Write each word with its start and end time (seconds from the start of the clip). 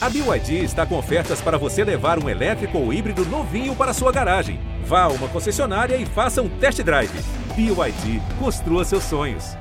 A 0.00 0.08
BYD 0.08 0.62
está 0.62 0.86
com 0.86 0.96
ofertas 0.96 1.40
para 1.40 1.58
você 1.58 1.82
levar 1.82 2.22
um 2.22 2.28
elétrico 2.28 2.78
ou 2.78 2.92
híbrido 2.92 3.24
novinho 3.26 3.74
para 3.74 3.92
sua 3.92 4.12
garagem. 4.12 4.60
Vá 4.84 5.02
a 5.02 5.08
uma 5.08 5.26
concessionária 5.26 5.96
e 5.96 6.06
faça 6.06 6.40
um 6.40 6.48
test 6.48 6.80
drive. 6.82 7.10
BYD, 7.56 8.22
construa 8.38 8.84
seus 8.84 9.02
sonhos. 9.02 9.56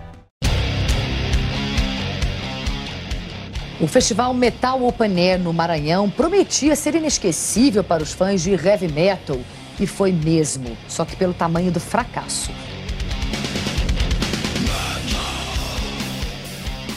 O 3.82 3.88
festival 3.88 4.32
Metal 4.32 4.84
Open 4.84 5.20
Air 5.20 5.40
no 5.40 5.52
Maranhão 5.52 6.08
prometia 6.08 6.76
ser 6.76 6.94
inesquecível 6.94 7.84
para 7.84 8.04
os 8.04 8.14
fãs 8.14 8.44
de 8.44 8.52
heavy 8.52 8.92
metal. 8.92 9.40
E 9.80 9.88
foi 9.88 10.12
mesmo, 10.12 10.78
só 10.88 11.04
que 11.04 11.16
pelo 11.16 11.34
tamanho 11.34 11.72
do 11.72 11.80
fracasso. 11.80 12.52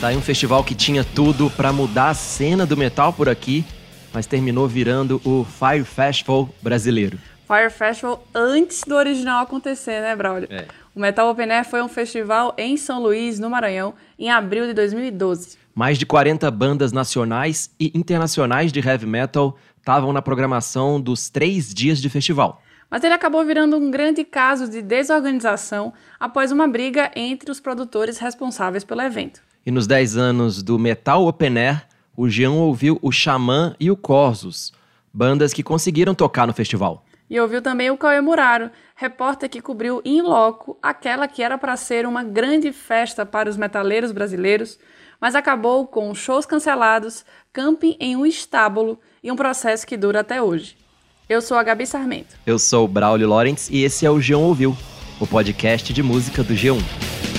Tá 0.01 0.09
aí 0.09 0.17
um 0.17 0.23
festival 0.23 0.64
que 0.64 0.75
tinha 0.75 1.05
tudo 1.05 1.51
para 1.51 1.75
mudar 1.75 2.09
a 2.09 2.14
cena 2.14 2.64
do 2.64 2.75
metal 2.75 3.12
por 3.12 3.29
aqui, 3.29 3.66
mas 4.15 4.25
terminou 4.25 4.66
virando 4.66 5.20
o 5.23 5.45
Fire 5.45 5.84
Festival 5.84 6.48
brasileiro. 6.62 7.19
Fire 7.47 7.69
Festival 7.69 8.27
antes 8.34 8.83
do 8.83 8.95
original 8.95 9.43
acontecer, 9.43 10.01
né, 10.01 10.16
Braulio? 10.16 10.48
É. 10.51 10.65
O 10.95 11.01
Metal 11.01 11.29
Open 11.29 11.52
Air 11.52 11.66
foi 11.69 11.83
um 11.83 11.88
festival 11.88 12.55
em 12.57 12.79
São 12.79 13.02
Luís, 13.02 13.38
no 13.38 13.51
Maranhão, 13.51 13.93
em 14.19 14.30
abril 14.30 14.66
de 14.66 14.73
2012. 14.73 15.59
Mais 15.74 15.98
de 15.98 16.07
40 16.07 16.51
bandas 16.51 16.93
nacionais 16.93 17.71
e 17.79 17.93
internacionais 17.95 18.73
de 18.73 18.80
heavy 18.80 19.05
metal 19.05 19.59
estavam 19.77 20.15
na 20.15 20.23
programação 20.23 20.98
dos 20.98 21.29
três 21.29 21.74
dias 21.74 22.01
de 22.01 22.09
festival. 22.09 22.62
Mas 22.91 23.05
ele 23.05 23.12
acabou 23.12 23.45
virando 23.45 23.77
um 23.77 23.91
grande 23.91 24.24
caso 24.24 24.66
de 24.66 24.80
desorganização 24.80 25.93
após 26.19 26.51
uma 26.51 26.66
briga 26.66 27.10
entre 27.15 27.51
os 27.51 27.60
produtores 27.60 28.16
responsáveis 28.16 28.82
pelo 28.82 29.02
evento. 29.02 29.49
E 29.70 29.73
nos 29.73 29.87
10 29.87 30.16
anos 30.16 30.65
do 30.65 30.77
Metal 30.80 31.24
Open 31.24 31.56
Air, 31.56 31.87
o 32.16 32.29
Jean 32.29 32.51
ouviu 32.51 32.98
o 33.01 33.12
Xamã 33.12 33.73
e 33.79 33.88
o 33.88 33.96
Corsos, 33.96 34.73
bandas 35.15 35.52
que 35.52 35.62
conseguiram 35.62 36.12
tocar 36.12 36.45
no 36.45 36.52
festival. 36.52 37.05
E 37.30 37.38
ouviu 37.38 37.63
também 37.63 37.88
o 37.88 37.96
Cauê 37.96 38.21
Muraro, 38.21 38.68
repórter 38.96 39.48
que 39.48 39.63
cobriu 39.63 40.02
in 40.04 40.23
loco 40.23 40.76
aquela 40.82 41.29
que 41.29 41.41
era 41.41 41.57
para 41.57 41.76
ser 41.76 42.04
uma 42.04 42.24
grande 42.24 42.73
festa 42.73 43.24
para 43.24 43.48
os 43.48 43.57
metaleiros 43.57 44.10
brasileiros, 44.10 44.76
mas 45.21 45.37
acabou 45.37 45.87
com 45.87 46.13
shows 46.16 46.45
cancelados, 46.45 47.24
camping 47.52 47.96
em 48.01 48.16
um 48.16 48.26
estábulo 48.26 48.98
e 49.23 49.30
um 49.30 49.37
processo 49.37 49.87
que 49.87 49.96
dura 49.96 50.18
até 50.18 50.43
hoje. 50.43 50.76
Eu 51.29 51.41
sou 51.41 51.57
a 51.57 51.63
Gabi 51.63 51.87
Sarmento. 51.87 52.35
Eu 52.45 52.59
sou 52.59 52.87
o 52.87 52.88
Braulio 52.88 53.29
Lawrence 53.29 53.73
e 53.73 53.85
esse 53.85 54.04
é 54.04 54.10
o 54.10 54.16
G1 54.16 54.37
Ouviu, 54.37 54.76
o 55.21 55.29
podcast 55.29 55.93
de 55.93 56.02
música 56.02 56.43
do 56.43 56.54
G1. 56.54 57.29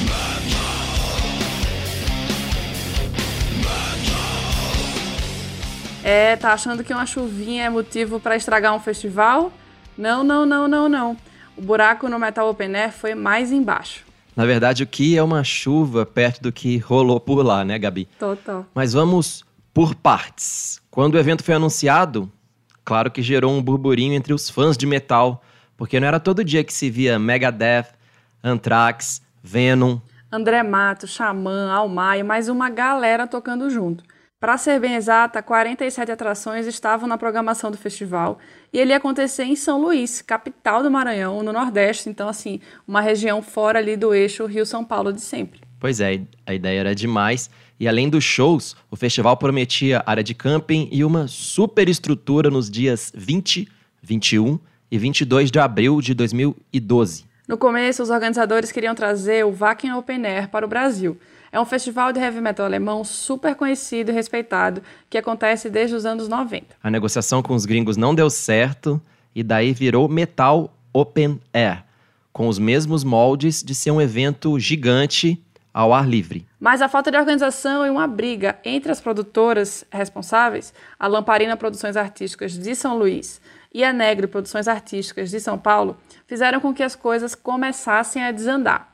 É, 6.04 6.36
tá 6.36 6.54
achando 6.54 6.84
que 6.84 6.94
uma 6.94 7.06
chuvinha 7.06 7.66
é 7.66 7.70
motivo 7.70 8.20
para 8.20 8.36
estragar 8.36 8.74
um 8.74 8.80
festival? 8.80 9.52
Não, 9.98 10.24
não, 10.24 10.46
não, 10.46 10.68
não, 10.68 10.90
não. 10.90 11.18
O 11.56 11.62
buraco 11.62 12.10
no 12.10 12.18
Metal 12.18 12.50
Open 12.50 12.76
Air 12.76 12.92
foi 12.92 13.14
mais 13.14 13.52
embaixo. 13.52 14.04
Na 14.36 14.46
verdade, 14.46 14.82
o 14.82 14.88
que 14.88 15.18
é 15.18 15.22
uma 15.22 15.44
chuva 15.44 16.06
perto 16.06 16.42
do 16.42 16.52
que 16.52 16.78
rolou 16.78 17.20
por 17.20 17.46
lá, 17.46 17.64
né, 17.64 17.78
Gabi? 17.78 18.08
Total. 18.18 18.66
Mas 18.74 18.94
vamos 18.94 19.44
por 19.74 19.94
partes. 19.94 20.82
Quando 20.90 21.16
o 21.16 21.20
evento 21.20 21.44
foi 21.44 21.54
anunciado, 21.54 22.32
claro 22.84 23.12
que 23.12 23.22
gerou 23.22 23.52
um 23.52 23.62
burburinho 23.62 24.14
entre 24.14 24.34
os 24.34 24.50
fãs 24.50 24.78
de 24.78 24.88
metal, 24.88 25.44
porque 25.78 26.00
não 26.00 26.08
era 26.08 26.20
todo 26.20 26.44
dia 26.44 26.64
que 26.64 26.74
se 26.74 26.90
via 26.90 27.20
Megadeth, 27.20 27.88
Anthrax, 28.44 29.22
Venom. 29.44 30.00
André 30.32 30.64
Mato, 30.64 31.06
Xamã, 31.06 31.72
Almar 31.72 32.18
e 32.18 32.24
mais 32.24 32.48
uma 32.48 32.70
galera 32.70 33.28
tocando 33.28 33.70
junto. 33.70 34.04
Para 34.42 34.58
ser 34.58 34.80
bem 34.80 34.96
exata, 34.96 35.40
47 35.40 36.12
atrações 36.12 36.66
estavam 36.66 37.08
na 37.08 37.16
programação 37.16 37.70
do 37.70 37.78
festival 37.78 38.40
e 38.74 38.80
ele 38.80 38.90
ia 38.90 38.98
acontecer 38.98 39.44
em 39.44 39.56
São 39.56 39.80
Luís, 39.80 40.20
capital 40.20 40.82
do 40.82 40.90
Maranhão, 40.90 41.44
no 41.44 41.54
Nordeste, 41.54 42.10
então 42.10 42.28
assim, 42.28 42.60
uma 42.88 43.02
região 43.02 43.44
fora 43.44 43.78
ali 43.78 43.96
do 43.96 44.16
eixo 44.16 44.48
Rio-São 44.48 44.84
Paulo 44.84 45.14
de 45.14 45.22
sempre. 45.22 45.62
Pois 45.80 46.00
é, 46.00 46.22
a 46.44 46.56
ideia 46.56 46.80
era 46.80 46.96
demais. 46.96 47.52
E 47.80 47.88
além 47.88 48.10
dos 48.10 48.24
shows, 48.24 48.76
o 48.90 48.96
festival 48.96 49.38
prometia 49.38 50.02
área 50.08 50.24
de 50.24 50.34
camping 50.34 50.90
e 50.92 51.06
uma 51.06 51.28
super 51.28 51.88
estrutura 51.88 52.50
nos 52.50 52.68
dias 52.68 53.14
20, 53.16 53.72
21 54.02 54.60
e 54.90 54.98
22 54.98 55.52
de 55.52 55.60
abril 55.60 56.02
de 56.02 56.16
2012. 56.16 57.26
No 57.48 57.60
começo, 57.60 58.02
os 58.02 58.10
organizadores 58.10 58.72
queriam 58.72 58.96
trazer 58.96 59.46
o 59.46 59.52
Wacken 59.52 59.94
Open 59.94 60.26
Air 60.26 60.50
para 60.50 60.66
o 60.66 60.70
Brasil. 60.70 61.20
É 61.52 61.60
um 61.60 61.66
festival 61.66 62.14
de 62.14 62.20
heavy 62.20 62.40
metal 62.40 62.66
alemão 62.66 63.04
super 63.04 63.56
conhecido 63.56 64.10
e 64.10 64.14
respeitado 64.14 64.82
que 65.10 65.18
acontece 65.18 65.70
desde 65.70 65.94
os 65.94 66.06
anos 66.06 66.30
90. 66.30 66.78
A 66.82 66.90
negociação 66.90 67.44
com 67.44 67.54
os 67.54 67.66
gringos 67.66 67.98
não 67.98 68.16
deu 68.16 68.30
certo 68.30 69.02
e 69.36 69.44
daí 69.44 69.74
virou 69.74 70.08
Metal 70.08 70.74
Open 70.94 71.42
Air, 71.54 71.84
com 72.32 72.48
os 72.48 72.58
mesmos 72.58 73.04
moldes 73.04 73.62
de 73.62 73.76
ser 73.76 73.92
um 73.92 74.00
evento 74.00 74.58
gigante 74.60 75.44
ao 75.74 75.94
ar 75.94 76.08
livre. 76.08 76.46
Mas 76.58 76.82
a 76.82 76.88
falta 76.88 77.12
de 77.12 77.18
organização 77.18 77.86
e 77.86 77.90
uma 77.90 78.08
briga 78.08 78.58
entre 78.64 78.90
as 78.90 79.02
produtoras 79.02 79.84
responsáveis, 79.92 80.74
a 80.98 81.08
Lamparina 81.08 81.58
Produções 81.58 81.98
Artísticas 81.98 82.58
de 82.58 82.76
São 82.76 82.98
Luís 82.98 83.42
e 83.74 83.84
a 83.84 83.92
Negre 83.92 84.28
Produções 84.28 84.70
Artísticas 84.70 85.30
de 85.30 85.40
São 85.42 85.58
Paulo, 85.58 85.98
fizeram 86.26 86.62
com 86.62 86.74
que 86.74 86.84
as 86.84 86.96
coisas 86.96 87.36
começassem 87.36 88.24
a 88.24 88.32
desandar 88.32 88.91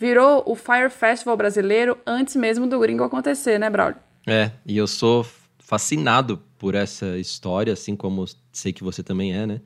virou 0.00 0.42
o 0.46 0.56
Fire 0.56 0.88
Festival 0.88 1.36
brasileiro 1.36 1.98
antes 2.06 2.34
mesmo 2.34 2.66
do 2.66 2.80
gringo 2.80 3.04
acontecer, 3.04 3.58
né, 3.58 3.68
Braulio? 3.68 3.98
É, 4.26 4.50
e 4.64 4.78
eu 4.78 4.86
sou 4.86 5.26
fascinado 5.58 6.42
por 6.58 6.74
essa 6.74 7.18
história, 7.18 7.74
assim 7.74 7.94
como 7.94 8.24
sei 8.50 8.72
que 8.72 8.82
você 8.82 9.02
também 9.02 9.36
é, 9.36 9.46
né? 9.46 9.60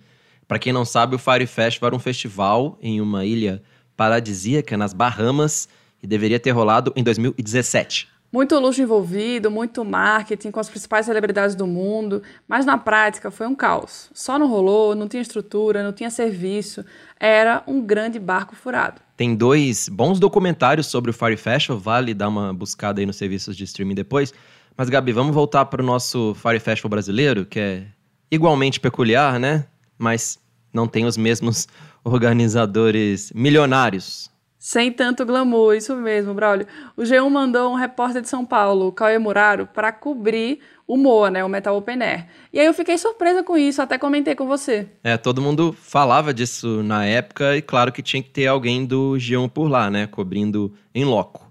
Para 0.48 0.58
quem 0.58 0.72
não 0.72 0.84
sabe, 0.84 1.14
o 1.14 1.18
Fire 1.20 1.46
Festival 1.46 1.88
era 1.88 1.96
um 1.96 2.00
festival 2.00 2.76
em 2.82 3.00
uma 3.00 3.24
ilha 3.24 3.62
paradisíaca 3.96 4.76
nas 4.76 4.92
Bahamas 4.92 5.68
e 6.02 6.06
deveria 6.06 6.40
ter 6.40 6.50
rolado 6.50 6.92
em 6.96 7.02
2017. 7.02 8.08
Muito 8.34 8.58
luxo 8.58 8.82
envolvido, 8.82 9.48
muito 9.48 9.84
marketing 9.84 10.50
com 10.50 10.58
as 10.58 10.68
principais 10.68 11.06
celebridades 11.06 11.54
do 11.54 11.68
mundo, 11.68 12.20
mas 12.48 12.66
na 12.66 12.76
prática 12.76 13.30
foi 13.30 13.46
um 13.46 13.54
caos. 13.54 14.10
Só 14.12 14.36
não 14.36 14.48
rolou, 14.48 14.92
não 14.92 15.06
tinha 15.06 15.22
estrutura, 15.22 15.84
não 15.84 15.92
tinha 15.92 16.10
serviço, 16.10 16.84
era 17.20 17.62
um 17.64 17.80
grande 17.80 18.18
barco 18.18 18.56
furado. 18.56 19.00
Tem 19.16 19.36
dois 19.36 19.88
bons 19.88 20.18
documentários 20.18 20.88
sobre 20.88 21.12
o 21.12 21.14
Fire 21.14 21.36
Festival, 21.36 21.78
vale 21.78 22.12
dar 22.12 22.26
uma 22.26 22.52
buscada 22.52 23.00
aí 23.00 23.06
nos 23.06 23.14
serviços 23.14 23.56
de 23.56 23.62
streaming 23.62 23.94
depois. 23.94 24.34
Mas, 24.76 24.88
Gabi, 24.88 25.12
vamos 25.12 25.32
voltar 25.32 25.66
para 25.66 25.80
o 25.80 25.86
nosso 25.86 26.34
Fire 26.34 26.58
Festival 26.58 26.90
brasileiro, 26.90 27.46
que 27.46 27.60
é 27.60 27.86
igualmente 28.32 28.80
peculiar, 28.80 29.38
né? 29.38 29.64
Mas 29.96 30.40
não 30.72 30.88
tem 30.88 31.04
os 31.06 31.16
mesmos 31.16 31.68
organizadores 32.02 33.30
milionários. 33.32 34.28
Sem 34.64 34.90
tanto 34.90 35.26
glamour, 35.26 35.74
isso 35.74 35.94
mesmo, 35.94 36.32
Braulio. 36.32 36.66
O 36.96 37.02
G1 37.02 37.28
mandou 37.28 37.70
um 37.70 37.74
repórter 37.74 38.22
de 38.22 38.30
São 38.30 38.46
Paulo, 38.46 38.86
o 38.86 38.92
Cauê 38.92 39.18
Muraro, 39.18 39.66
para 39.66 39.92
cobrir 39.92 40.60
o 40.86 40.96
MOA, 40.96 41.30
né, 41.30 41.44
o 41.44 41.50
Metal 41.50 41.76
Open 41.76 42.02
Air. 42.02 42.26
E 42.50 42.58
aí 42.58 42.64
eu 42.64 42.72
fiquei 42.72 42.96
surpresa 42.96 43.42
com 43.42 43.58
isso, 43.58 43.82
até 43.82 43.98
comentei 43.98 44.34
com 44.34 44.46
você. 44.46 44.88
É, 45.02 45.18
todo 45.18 45.42
mundo 45.42 45.76
falava 45.78 46.32
disso 46.32 46.82
na 46.82 47.04
época 47.04 47.54
e 47.58 47.60
claro 47.60 47.92
que 47.92 48.00
tinha 48.00 48.22
que 48.22 48.30
ter 48.30 48.46
alguém 48.46 48.86
do 48.86 49.16
G1 49.18 49.50
por 49.50 49.68
lá, 49.68 49.90
né, 49.90 50.06
cobrindo 50.06 50.72
em 50.94 51.04
loco. 51.04 51.46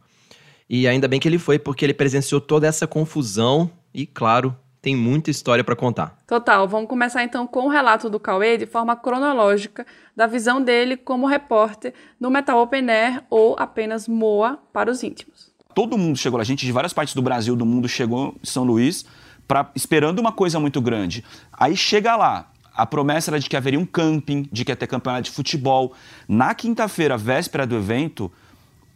E 0.67 0.87
ainda 0.87 1.07
bem 1.07 1.19
que 1.19 1.27
ele 1.27 1.37
foi, 1.37 1.59
porque 1.59 1.85
ele 1.85 1.93
presenciou 1.93 2.41
toda 2.41 2.65
essa 2.65 2.87
confusão 2.87 3.69
e, 3.93 4.07
claro, 4.07 4.57
tem 4.83 4.97
muita 4.97 5.31
história 5.31 5.63
para 5.63 5.77
contar. 5.77 6.17
Total. 6.27 6.67
Vamos 6.67 6.89
começar 6.89 7.23
então 7.23 7.47
com 7.47 7.67
o 7.67 7.69
relato 7.69 8.09
do 8.09 8.19
Cauê 8.19 8.57
de 8.57 8.65
forma 8.65 8.97
cronológica 8.97 9.87
da 10.13 10.27
visão 10.27 10.61
dele 10.61 10.97
como 10.97 11.25
repórter 11.25 11.93
no 12.19 12.29
Metal 12.29 12.61
Open 12.61 12.89
Air 12.89 13.23
ou 13.29 13.55
apenas 13.57 14.09
Moa 14.09 14.59
para 14.73 14.91
os 14.91 15.01
íntimos. 15.01 15.53
Todo 15.73 15.97
mundo 15.97 16.17
chegou 16.17 16.37
lá, 16.37 16.43
gente 16.43 16.65
de 16.65 16.71
várias 16.73 16.91
partes 16.91 17.15
do 17.15 17.21
Brasil, 17.21 17.55
do 17.55 17.65
mundo 17.65 17.87
chegou 17.87 18.35
em 18.43 18.45
São 18.45 18.65
Luís 18.65 19.05
pra, 19.47 19.71
esperando 19.73 20.19
uma 20.19 20.33
coisa 20.33 20.59
muito 20.59 20.81
grande. 20.81 21.23
Aí 21.53 21.77
chega 21.77 22.17
lá, 22.17 22.51
a 22.75 22.85
promessa 22.85 23.31
era 23.31 23.39
de 23.39 23.49
que 23.49 23.55
haveria 23.55 23.79
um 23.79 23.85
camping, 23.85 24.49
de 24.51 24.65
que 24.65 24.71
ia 24.73 24.75
ter 24.75 24.87
campeonato 24.87 25.23
de 25.23 25.31
futebol. 25.31 25.93
Na 26.27 26.53
quinta-feira, 26.53 27.15
véspera 27.17 27.65
do 27.65 27.77
evento, 27.77 28.29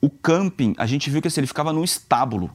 o 0.02 0.10
camping, 0.10 0.76
a 0.78 0.86
gente 0.86 1.10
viu 1.10 1.22
que 1.22 1.30
assim, 1.30 1.40
ele 1.40 1.48
ficava 1.48 1.72
num 1.72 1.86
estábulo 1.86 2.54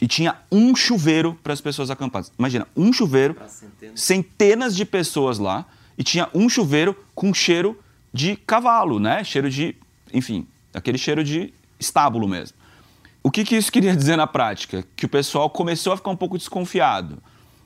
e 0.00 0.06
tinha 0.06 0.36
um 0.50 0.74
chuveiro 0.74 1.38
para 1.42 1.52
as 1.52 1.60
pessoas 1.60 1.90
acampadas. 1.90 2.32
Imagina, 2.38 2.66
um 2.76 2.92
chuveiro, 2.92 3.36
centenas. 3.48 4.00
centenas 4.00 4.76
de 4.76 4.84
pessoas 4.84 5.38
lá, 5.38 5.66
e 5.96 6.02
tinha 6.02 6.28
um 6.34 6.48
chuveiro 6.48 6.96
com 7.14 7.32
cheiro 7.32 7.78
de 8.12 8.36
cavalo, 8.36 8.98
né? 8.98 9.22
Cheiro 9.22 9.48
de, 9.48 9.76
enfim, 10.12 10.46
aquele 10.72 10.98
cheiro 10.98 11.22
de 11.22 11.52
estábulo 11.78 12.28
mesmo. 12.28 12.56
O 13.22 13.30
que, 13.30 13.44
que 13.44 13.56
isso 13.56 13.70
queria 13.70 13.94
dizer 13.96 14.16
na 14.16 14.26
prática? 14.26 14.84
Que 14.96 15.06
o 15.06 15.08
pessoal 15.08 15.48
começou 15.48 15.92
a 15.92 15.96
ficar 15.96 16.10
um 16.10 16.16
pouco 16.16 16.36
desconfiado. 16.36 17.22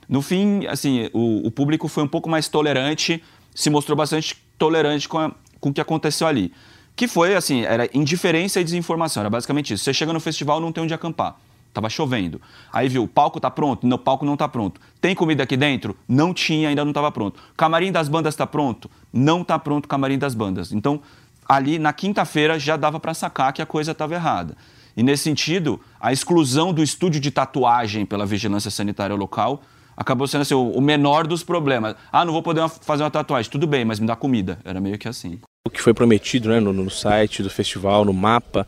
No 0.07 0.21
fim, 0.21 0.65
assim, 0.67 1.09
o, 1.13 1.47
o 1.47 1.51
público 1.51 1.87
foi 1.87 2.03
um 2.03 2.07
pouco 2.07 2.29
mais 2.29 2.47
tolerante, 2.47 3.23
se 3.53 3.69
mostrou 3.69 3.95
bastante 3.95 4.35
tolerante 4.57 5.07
com, 5.07 5.19
a, 5.19 5.31
com 5.59 5.69
o 5.69 5.73
que 5.73 5.81
aconteceu 5.81 6.27
ali. 6.27 6.51
Que 6.95 7.07
foi, 7.07 7.35
assim, 7.35 7.61
era 7.61 7.89
indiferença 7.93 8.59
e 8.59 8.63
desinformação, 8.63 9.21
era 9.21 9.29
basicamente 9.29 9.73
isso. 9.73 9.83
Você 9.83 9.93
chega 9.93 10.11
no 10.11 10.19
festival 10.19 10.59
não 10.59 10.71
tem 10.71 10.83
onde 10.83 10.93
acampar. 10.93 11.37
Tava 11.73 11.89
chovendo. 11.89 12.41
Aí 12.73 12.89
viu, 12.89 13.03
o 13.03 13.07
palco 13.07 13.39
tá 13.39 13.49
pronto? 13.49 13.85
Não, 13.85 13.95
o 13.95 13.99
palco 13.99 14.25
não 14.25 14.35
tá 14.35 14.47
pronto. 14.47 14.81
Tem 14.99 15.13
comida 15.13 15.43
aqui 15.43 15.55
dentro? 15.55 15.95
Não 16.07 16.33
tinha, 16.33 16.69
ainda 16.69 16.83
não 16.83 16.91
estava 16.91 17.11
pronto. 17.11 17.39
Camarim 17.55 17.91
das 17.91 18.09
bandas 18.09 18.35
tá 18.35 18.47
pronto? 18.47 18.89
Não 19.13 19.43
tá 19.43 19.59
pronto 19.59 19.85
o 19.85 19.87
camarim 19.87 20.17
das 20.17 20.33
bandas. 20.33 20.71
Então, 20.71 21.01
ali 21.47 21.79
na 21.79 21.93
quinta-feira 21.93 22.59
já 22.59 22.75
dava 22.75 22.99
para 22.99 23.13
sacar 23.13 23.53
que 23.53 23.61
a 23.61 23.65
coisa 23.65 23.91
estava 23.91 24.15
errada. 24.15 24.57
E 24.97 25.03
nesse 25.03 25.23
sentido, 25.23 25.79
a 25.99 26.11
exclusão 26.11 26.73
do 26.73 26.83
estúdio 26.83 27.21
de 27.21 27.31
tatuagem 27.31 28.05
pela 28.05 28.25
vigilância 28.25 28.71
sanitária 28.71 29.15
local 29.15 29.61
acabou 29.95 30.27
sendo 30.27 30.41
assim, 30.41 30.53
o 30.53 30.79
menor 30.79 31.27
dos 31.27 31.43
problemas. 31.43 31.95
Ah, 32.11 32.23
não 32.23 32.31
vou 32.31 32.41
poder 32.41 32.67
fazer 32.69 33.03
uma 33.03 33.11
tatuagem. 33.11 33.51
Tudo 33.51 33.67
bem, 33.67 33.83
mas 33.83 33.99
me 33.99 34.07
dá 34.07 34.15
comida. 34.15 34.59
Era 34.63 34.79
meio 34.79 34.97
que 34.97 35.07
assim. 35.07 35.39
O 35.67 35.69
que 35.69 35.81
foi 35.81 35.93
prometido 35.93 36.49
né, 36.49 36.59
no, 36.59 36.71
no 36.71 36.89
site 36.89 37.43
do 37.43 37.49
festival, 37.49 38.05
no 38.05 38.13
mapa, 38.13 38.65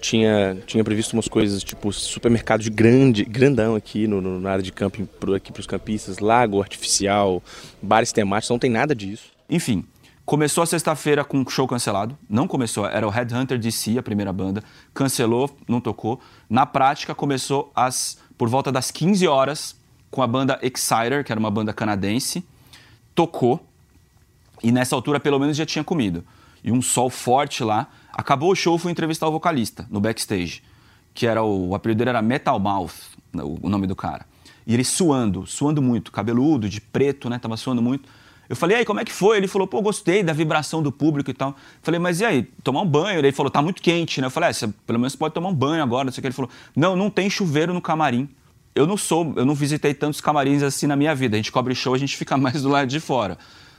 tinha, 0.00 0.56
tinha 0.66 0.82
previsto 0.84 1.12
umas 1.12 1.28
coisas 1.28 1.62
tipo 1.62 1.92
supermercado 1.92 2.62
de 2.62 2.70
grande, 2.70 3.24
grandão 3.24 3.74
aqui 3.74 4.06
no, 4.06 4.20
no 4.20 4.40
na 4.40 4.50
área 4.50 4.62
de 4.62 4.72
camping 4.72 5.04
pro, 5.06 5.34
aqui 5.34 5.52
para 5.52 5.60
os 5.60 5.66
campistas, 5.66 6.18
lago 6.18 6.60
artificial, 6.60 7.42
bares 7.82 8.12
temáticos, 8.12 8.50
não 8.50 8.58
tem 8.58 8.70
nada 8.70 8.94
disso. 8.94 9.30
Enfim, 9.50 9.84
começou 10.24 10.62
a 10.62 10.66
sexta-feira 10.66 11.24
com 11.24 11.48
show 11.48 11.66
cancelado. 11.66 12.16
Não 12.28 12.46
começou, 12.46 12.86
era 12.86 13.06
o 13.06 13.10
Headhunter 13.10 13.58
DC, 13.58 13.98
a 13.98 14.02
primeira 14.02 14.32
banda. 14.32 14.62
Cancelou, 14.94 15.50
não 15.66 15.80
tocou. 15.80 16.20
Na 16.48 16.66
prática, 16.66 17.14
começou 17.14 17.72
às, 17.74 18.18
por 18.36 18.48
volta 18.48 18.70
das 18.70 18.90
15 18.90 19.26
horas 19.26 19.76
com 20.10 20.22
a 20.22 20.26
banda 20.26 20.58
Exciter, 20.62 21.24
que 21.24 21.32
era 21.32 21.38
uma 21.38 21.50
banda 21.50 21.72
canadense. 21.72 22.44
Tocou. 23.14 23.64
E 24.62 24.72
nessa 24.72 24.94
altura, 24.94 25.18
pelo 25.18 25.38
menos, 25.38 25.56
já 25.56 25.64
tinha 25.64 25.84
comido. 25.84 26.24
E 26.62 26.70
um 26.72 26.82
sol 26.82 27.08
forte 27.08 27.62
lá. 27.62 27.88
Acabou 28.12 28.52
o 28.52 28.54
show, 28.54 28.78
fui 28.78 28.90
entrevistar 28.90 29.28
o 29.28 29.32
vocalista 29.32 29.86
no 29.90 30.00
backstage, 30.00 30.62
que 31.14 31.26
era 31.26 31.42
o, 31.42 31.68
o 31.68 31.74
apelido 31.74 31.98
dele 31.98 32.10
era 32.10 32.22
Metal 32.22 32.58
Mouth, 32.58 32.92
o, 33.34 33.66
o 33.66 33.68
nome 33.68 33.86
do 33.86 33.94
cara. 33.94 34.26
E 34.66 34.74
ele 34.74 34.84
suando, 34.84 35.46
suando 35.46 35.80
muito, 35.80 36.12
cabeludo, 36.12 36.68
de 36.68 36.80
preto, 36.80 37.30
né? 37.30 37.38
Tava 37.38 37.56
suando 37.56 37.80
muito. 37.80 38.08
Eu 38.48 38.56
falei, 38.56 38.78
aí, 38.78 38.84
como 38.84 38.98
é 38.98 39.04
que 39.04 39.12
foi? 39.12 39.36
Ele 39.36 39.46
falou, 39.46 39.66
pô, 39.66 39.82
gostei 39.82 40.22
da 40.22 40.32
vibração 40.32 40.82
do 40.82 40.90
público 40.90 41.30
e 41.30 41.34
tal. 41.34 41.54
Falei, 41.82 42.00
mas 42.00 42.20
e 42.20 42.24
aí, 42.24 42.42
tomar 42.62 42.80
um 42.80 42.86
banho? 42.86 43.18
Ele 43.18 43.30
falou, 43.30 43.50
tá 43.50 43.60
muito 43.60 43.82
quente, 43.82 44.20
né? 44.20 44.26
Eu 44.26 44.30
falei, 44.30 44.50
é, 44.50 44.68
pelo 44.86 44.98
menos 44.98 45.14
pode 45.14 45.34
tomar 45.34 45.50
um 45.50 45.54
banho 45.54 45.82
agora, 45.82 46.04
não 46.04 46.12
sei 46.12 46.20
o 46.20 46.22
que. 46.22 46.28
Ele 46.28 46.34
falou, 46.34 46.50
não, 46.74 46.96
não 46.96 47.10
tem 47.10 47.28
chuveiro 47.28 47.74
no 47.74 47.80
camarim. 47.80 48.28
Eu 48.74 48.86
não 48.86 48.96
sou, 48.96 49.34
eu 49.36 49.44
não 49.44 49.54
visitei 49.54 49.92
tantos 49.92 50.20
camarins 50.20 50.62
assim 50.62 50.86
na 50.86 50.96
minha 50.96 51.14
vida. 51.14 51.36
A 51.36 51.38
gente 51.38 51.52
cobre 51.52 51.74
show, 51.74 51.94
a 51.94 51.98
gente 51.98 52.16
fica 52.16 52.36
mais 52.38 52.62
do 52.62 52.70
lado 52.70 52.88
de 52.88 53.00
fora. 53.00 53.36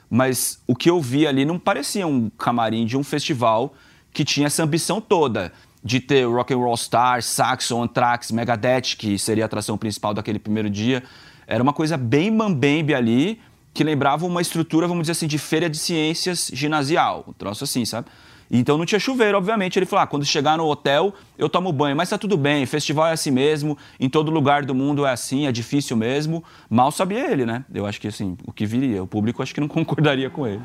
Mas 0.10 0.60
o 0.68 0.76
que 0.76 0.90
eu 0.90 1.02
vi 1.02 1.26
ali 1.26 1.46
não 1.46 1.58
parecia 1.58 2.06
um 2.06 2.30
camarim 2.32 2.86
de 2.86 2.98
um 2.98 3.04
festival 3.04 3.74
que 4.14 4.26
tinha 4.26 4.48
essa 4.48 4.64
ambição 4.64 5.00
toda 5.00 5.52
de 5.84 6.00
ter 6.00 6.26
Rock 6.26 6.54
and 6.54 6.58
Roll 6.58 6.76
Stars, 6.76 7.26
Saxon, 7.26 7.84
Anthrax, 7.84 8.32
Megadeth, 8.32 8.96
que 8.98 9.18
seria 9.18 9.46
a 9.46 9.48
atração 9.48 9.78
principal 9.78 10.14
daquele 10.14 10.40
primeiro 10.40 10.70
dia. 10.70 11.04
Era 11.48 11.64
uma 11.64 11.74
coisa 11.74 11.98
bem 11.98 12.30
mambembe 12.30 12.94
ali, 12.94 13.40
que 13.74 13.84
lembrava 13.84 14.26
uma 14.26 14.42
estrutura, 14.42 14.88
vamos 14.88 15.04
dizer 15.04 15.14
assim, 15.14 15.28
de 15.28 15.38
feira 15.38 15.70
de 15.70 15.78
ciências 15.78 16.52
ginasial, 16.54 17.24
um 17.28 17.34
troço 17.34 17.64
assim, 17.64 17.86
sabe? 17.86 18.08
Então 18.52 18.78
não 18.78 18.86
tinha 18.86 19.00
chuveiro, 19.00 19.38
obviamente. 19.38 19.78
Ele 19.78 19.86
falou: 19.86 20.04
ah, 20.04 20.08
quando 20.08 20.26
chegar 20.26 20.58
no 20.58 20.66
hotel, 20.66 21.14
eu 21.38 21.48
tomo 21.48 21.72
banho. 21.72 21.96
Mas 21.96 22.10
tá 22.10 22.18
tudo 22.18 22.36
bem, 22.36 22.66
festival 22.66 23.08
é 23.08 23.12
assim 23.12 23.32
mesmo, 23.32 23.78
em 24.00 24.10
todo 24.10 24.32
lugar 24.32 24.66
do 24.66 24.74
mundo 24.74 25.06
é 25.06 25.12
assim, 25.12 25.46
é 25.46 25.52
difícil 25.52 25.96
mesmo. 25.96 26.44
Mal 26.70 26.92
sabia 26.92 27.32
ele, 27.32 27.46
né? 27.46 27.64
Eu 27.74 27.86
acho 27.86 28.02
que 28.02 28.08
assim, 28.08 28.36
o 28.46 28.52
que 28.52 28.66
viria, 28.66 29.04
o 29.04 29.08
público 29.08 29.44
acho 29.44 29.54
que 29.54 29.62
não 29.62 29.68
concordaria 29.70 30.30
com 30.30 30.48
ele. 30.48 30.62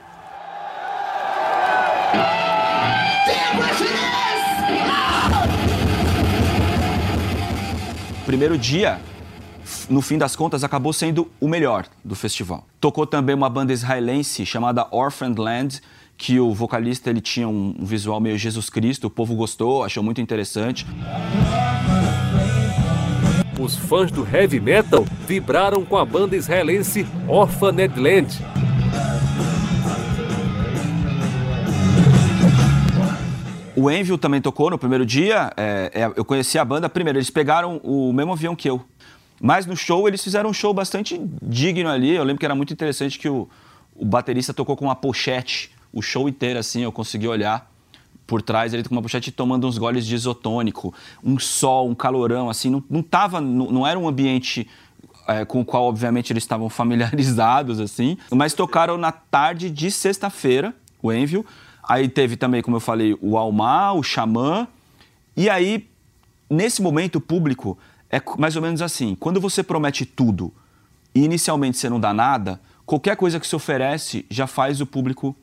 Primeiro 8.26 8.56
dia, 8.56 9.00
no 9.88 10.00
fim 10.00 10.16
das 10.16 10.34
contas, 10.34 10.64
acabou 10.64 10.92
sendo 10.94 11.30
o 11.38 11.46
melhor 11.46 11.86
do 12.02 12.14
festival. 12.14 12.66
Tocou 12.80 13.06
também 13.06 13.34
uma 13.34 13.50
banda 13.50 13.72
israelense 13.72 14.46
chamada 14.46 14.86
Orphaned 14.90 15.38
Land, 15.38 15.82
que 16.16 16.40
o 16.40 16.54
vocalista 16.54 17.10
ele 17.10 17.20
tinha 17.20 17.46
um 17.46 17.74
visual 17.80 18.20
meio 18.20 18.38
Jesus 18.38 18.70
Cristo, 18.70 19.08
o 19.08 19.10
povo 19.10 19.34
gostou, 19.34 19.84
achou 19.84 20.02
muito 20.02 20.22
interessante. 20.22 20.86
Os 23.60 23.76
fãs 23.76 24.10
do 24.10 24.26
heavy 24.26 24.58
metal 24.58 25.04
vibraram 25.26 25.84
com 25.84 25.96
a 25.96 26.04
banda 26.04 26.34
israelense 26.34 27.06
Orphaned 27.28 28.00
Land. 28.00 28.53
O 33.76 33.90
Envil 33.90 34.16
também 34.16 34.40
tocou 34.40 34.70
no 34.70 34.78
primeiro 34.78 35.04
dia. 35.04 35.52
É, 35.56 35.90
é, 35.92 36.12
eu 36.16 36.24
conheci 36.24 36.58
a 36.58 36.64
banda. 36.64 36.88
Primeiro, 36.88 37.18
eles 37.18 37.30
pegaram 37.30 37.78
o 37.78 38.12
mesmo 38.12 38.32
avião 38.32 38.54
que 38.54 38.70
eu. 38.70 38.80
Mas 39.40 39.66
no 39.66 39.76
show, 39.76 40.06
eles 40.06 40.22
fizeram 40.22 40.50
um 40.50 40.52
show 40.52 40.72
bastante 40.72 41.20
digno 41.42 41.90
ali. 41.90 42.10
Eu 42.10 42.22
lembro 42.22 42.38
que 42.38 42.46
era 42.46 42.54
muito 42.54 42.72
interessante 42.72 43.18
que 43.18 43.28
o, 43.28 43.48
o 43.96 44.04
baterista 44.04 44.54
tocou 44.54 44.76
com 44.76 44.84
uma 44.84 44.94
pochete 44.94 45.72
o 45.92 46.00
show 46.00 46.28
inteiro, 46.28 46.58
assim. 46.58 46.82
Eu 46.82 46.92
consegui 46.92 47.26
olhar 47.26 47.68
por 48.26 48.40
trás, 48.40 48.72
ele 48.72 48.84
com 48.84 48.94
uma 48.94 49.02
pochete 49.02 49.32
tomando 49.32 49.66
uns 49.66 49.76
goles 49.76 50.06
de 50.06 50.14
isotônico. 50.14 50.94
Um 51.22 51.38
sol, 51.38 51.88
um 51.88 51.94
calorão, 51.96 52.48
assim. 52.48 52.70
Não, 52.70 52.82
não, 52.88 53.02
tava, 53.02 53.40
não, 53.40 53.72
não 53.72 53.86
era 53.86 53.98
um 53.98 54.08
ambiente 54.08 54.68
é, 55.26 55.44
com 55.44 55.60
o 55.60 55.64
qual, 55.64 55.84
obviamente, 55.84 56.32
eles 56.32 56.44
estavam 56.44 56.68
familiarizados, 56.70 57.80
assim. 57.80 58.16
Mas 58.30 58.54
tocaram 58.54 58.96
na 58.96 59.10
tarde 59.10 59.68
de 59.68 59.90
sexta-feira, 59.90 60.72
o 61.02 61.12
Envil 61.12 61.44
Aí 61.88 62.08
teve 62.08 62.36
também, 62.36 62.62
como 62.62 62.76
eu 62.76 62.80
falei, 62.80 63.16
o 63.20 63.36
Almar, 63.36 63.94
o 63.94 64.02
Xamã. 64.02 64.66
E 65.36 65.50
aí, 65.50 65.88
nesse 66.48 66.80
momento, 66.80 67.16
o 67.16 67.20
público 67.20 67.78
é 68.10 68.20
mais 68.38 68.56
ou 68.56 68.62
menos 68.62 68.80
assim: 68.80 69.14
quando 69.14 69.40
você 69.40 69.62
promete 69.62 70.04
tudo 70.06 70.52
e 71.14 71.24
inicialmente 71.24 71.76
você 71.76 71.88
não 71.88 72.00
dá 72.00 72.12
nada, 72.12 72.60
qualquer 72.86 73.16
coisa 73.16 73.38
que 73.38 73.46
se 73.46 73.54
oferece 73.54 74.24
já 74.30 74.46
faz 74.46 74.80
o 74.80 74.86
público 74.86 75.36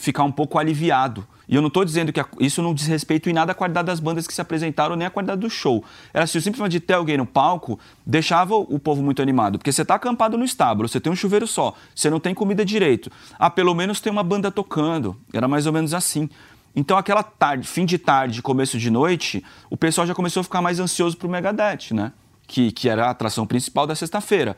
ficar 0.00 0.24
um 0.24 0.32
pouco 0.32 0.58
aliviado. 0.58 1.26
E 1.48 1.54
eu 1.54 1.60
não 1.60 1.68
estou 1.68 1.84
dizendo 1.84 2.12
que 2.12 2.24
isso 2.38 2.62
não 2.62 2.72
diz 2.72 2.86
respeito 2.86 3.28
em 3.28 3.32
nada 3.32 3.52
à 3.52 3.54
qualidade 3.54 3.86
das 3.86 3.98
bandas 3.98 4.26
que 4.26 4.32
se 4.32 4.40
apresentaram, 4.40 4.94
nem 4.94 5.06
à 5.06 5.10
qualidade 5.10 5.40
do 5.40 5.50
show. 5.50 5.84
Era 6.14 6.24
assim, 6.24 6.38
o 6.38 6.40
simplesmente 6.40 6.72
de 6.72 6.80
ter 6.80 6.94
alguém 6.94 7.16
no 7.16 7.26
palco 7.26 7.78
deixava 8.06 8.54
o 8.54 8.78
povo 8.78 9.02
muito 9.02 9.20
animado. 9.20 9.58
Porque 9.58 9.72
você 9.72 9.82
está 9.82 9.96
acampado 9.96 10.38
no 10.38 10.44
estábulo, 10.44 10.88
você 10.88 11.00
tem 11.00 11.12
um 11.12 11.16
chuveiro 11.16 11.46
só, 11.46 11.74
você 11.94 12.08
não 12.08 12.20
tem 12.20 12.34
comida 12.34 12.64
direito. 12.64 13.10
Ah, 13.38 13.50
pelo 13.50 13.74
menos 13.74 14.00
tem 14.00 14.12
uma 14.12 14.22
banda 14.22 14.50
tocando. 14.50 15.16
Era 15.32 15.48
mais 15.48 15.66
ou 15.66 15.72
menos 15.72 15.92
assim. 15.92 16.30
Então, 16.74 16.96
aquela 16.96 17.24
tarde, 17.24 17.66
fim 17.66 17.84
de 17.84 17.98
tarde, 17.98 18.40
começo 18.40 18.78
de 18.78 18.90
noite, 18.90 19.44
o 19.68 19.76
pessoal 19.76 20.06
já 20.06 20.14
começou 20.14 20.42
a 20.42 20.44
ficar 20.44 20.62
mais 20.62 20.78
ansioso 20.78 21.16
para 21.16 21.26
o 21.26 21.30
Megadeth, 21.30 21.92
né? 21.92 22.12
Que, 22.46 22.70
que 22.70 22.88
era 22.88 23.06
a 23.06 23.10
atração 23.10 23.44
principal 23.44 23.88
da 23.88 23.94
sexta-feira 23.96 24.56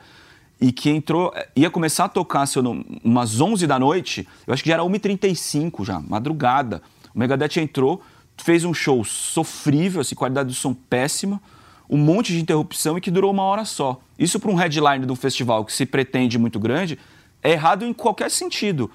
e 0.62 0.70
que 0.70 0.88
entrou, 0.88 1.35
ia 1.56 1.69
começar 1.69 2.05
a 2.05 2.09
tocar, 2.09 2.47
se 2.47 2.56
eu 2.56 2.62
não, 2.62 2.85
umas 3.02 3.40
11 3.40 3.66
da 3.66 3.81
noite, 3.81 4.28
eu 4.47 4.54
acho 4.54 4.62
que 4.62 4.69
já 4.69 4.76
era 4.76 4.85
1h35 4.85 5.85
já, 5.85 5.99
madrugada. 5.99 6.81
O 7.12 7.19
Megadeth 7.19 7.59
entrou, 7.61 8.00
fez 8.37 8.64
um 8.64 8.73
show 8.73 9.02
sofrível, 9.02 10.00
assim, 10.00 10.14
qualidade 10.14 10.50
do 10.50 10.54
som 10.54 10.73
péssima, 10.73 11.42
um 11.90 11.99
monte 11.99 12.33
de 12.33 12.40
interrupção 12.40 12.97
e 12.97 13.00
que 13.00 13.11
durou 13.11 13.33
uma 13.33 13.42
hora 13.42 13.64
só. 13.64 14.00
Isso 14.16 14.38
para 14.38 14.52
um 14.52 14.54
headline 14.54 15.04
de 15.04 15.11
um 15.11 15.16
festival 15.16 15.64
que 15.64 15.73
se 15.73 15.85
pretende 15.85 16.38
muito 16.38 16.61
grande, 16.61 16.97
é 17.42 17.50
errado 17.50 17.85
em 17.85 17.92
qualquer 17.92 18.31
sentido. 18.31 18.88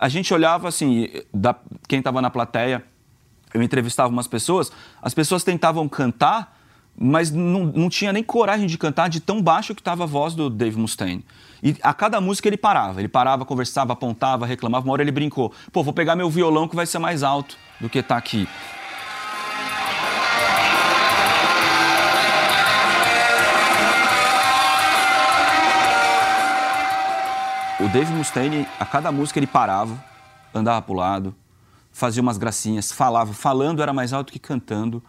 A 0.00 0.08
gente 0.08 0.34
olhava 0.34 0.66
assim, 0.66 1.08
da, 1.32 1.54
quem 1.86 2.00
estava 2.00 2.20
na 2.20 2.30
plateia, 2.30 2.84
eu 3.54 3.62
entrevistava 3.62 4.12
umas 4.12 4.26
pessoas, 4.26 4.72
as 5.00 5.14
pessoas 5.14 5.44
tentavam 5.44 5.88
cantar 5.88 6.60
mas 6.96 7.30
não, 7.30 7.64
não 7.64 7.88
tinha 7.88 8.12
nem 8.12 8.22
coragem 8.22 8.66
de 8.66 8.76
cantar 8.76 9.08
de 9.08 9.20
tão 9.20 9.42
baixo 9.42 9.74
que 9.74 9.80
estava 9.80 10.04
a 10.04 10.06
voz 10.06 10.34
do 10.34 10.50
Dave 10.50 10.78
Mustaine. 10.78 11.24
E 11.62 11.76
a 11.82 11.94
cada 11.94 12.20
música 12.20 12.48
ele 12.48 12.56
parava. 12.56 13.00
Ele 13.00 13.08
parava, 13.08 13.44
conversava, 13.44 13.92
apontava, 13.92 14.46
reclamava. 14.46 14.84
Uma 14.84 14.92
hora 14.92 15.02
ele 15.02 15.12
brincou: 15.12 15.52
pô, 15.72 15.82
vou 15.82 15.92
pegar 15.92 16.16
meu 16.16 16.28
violão 16.28 16.68
que 16.68 16.76
vai 16.76 16.86
ser 16.86 16.98
mais 16.98 17.22
alto 17.22 17.56
do 17.80 17.88
que 17.88 17.98
está 17.98 18.16
aqui. 18.16 18.48
O 27.80 27.88
Dave 27.88 28.12
Mustaine, 28.12 28.66
a 28.78 28.86
cada 28.86 29.10
música 29.10 29.40
ele 29.40 29.46
parava, 29.46 30.02
andava 30.54 30.80
para 30.80 30.92
o 30.92 30.96
lado, 30.96 31.34
fazia 31.90 32.22
umas 32.22 32.38
gracinhas, 32.38 32.92
falava. 32.92 33.32
Falando 33.32 33.82
era 33.82 33.92
mais 33.92 34.12
alto 34.12 34.32
que 34.32 34.38
cantando 34.38 35.02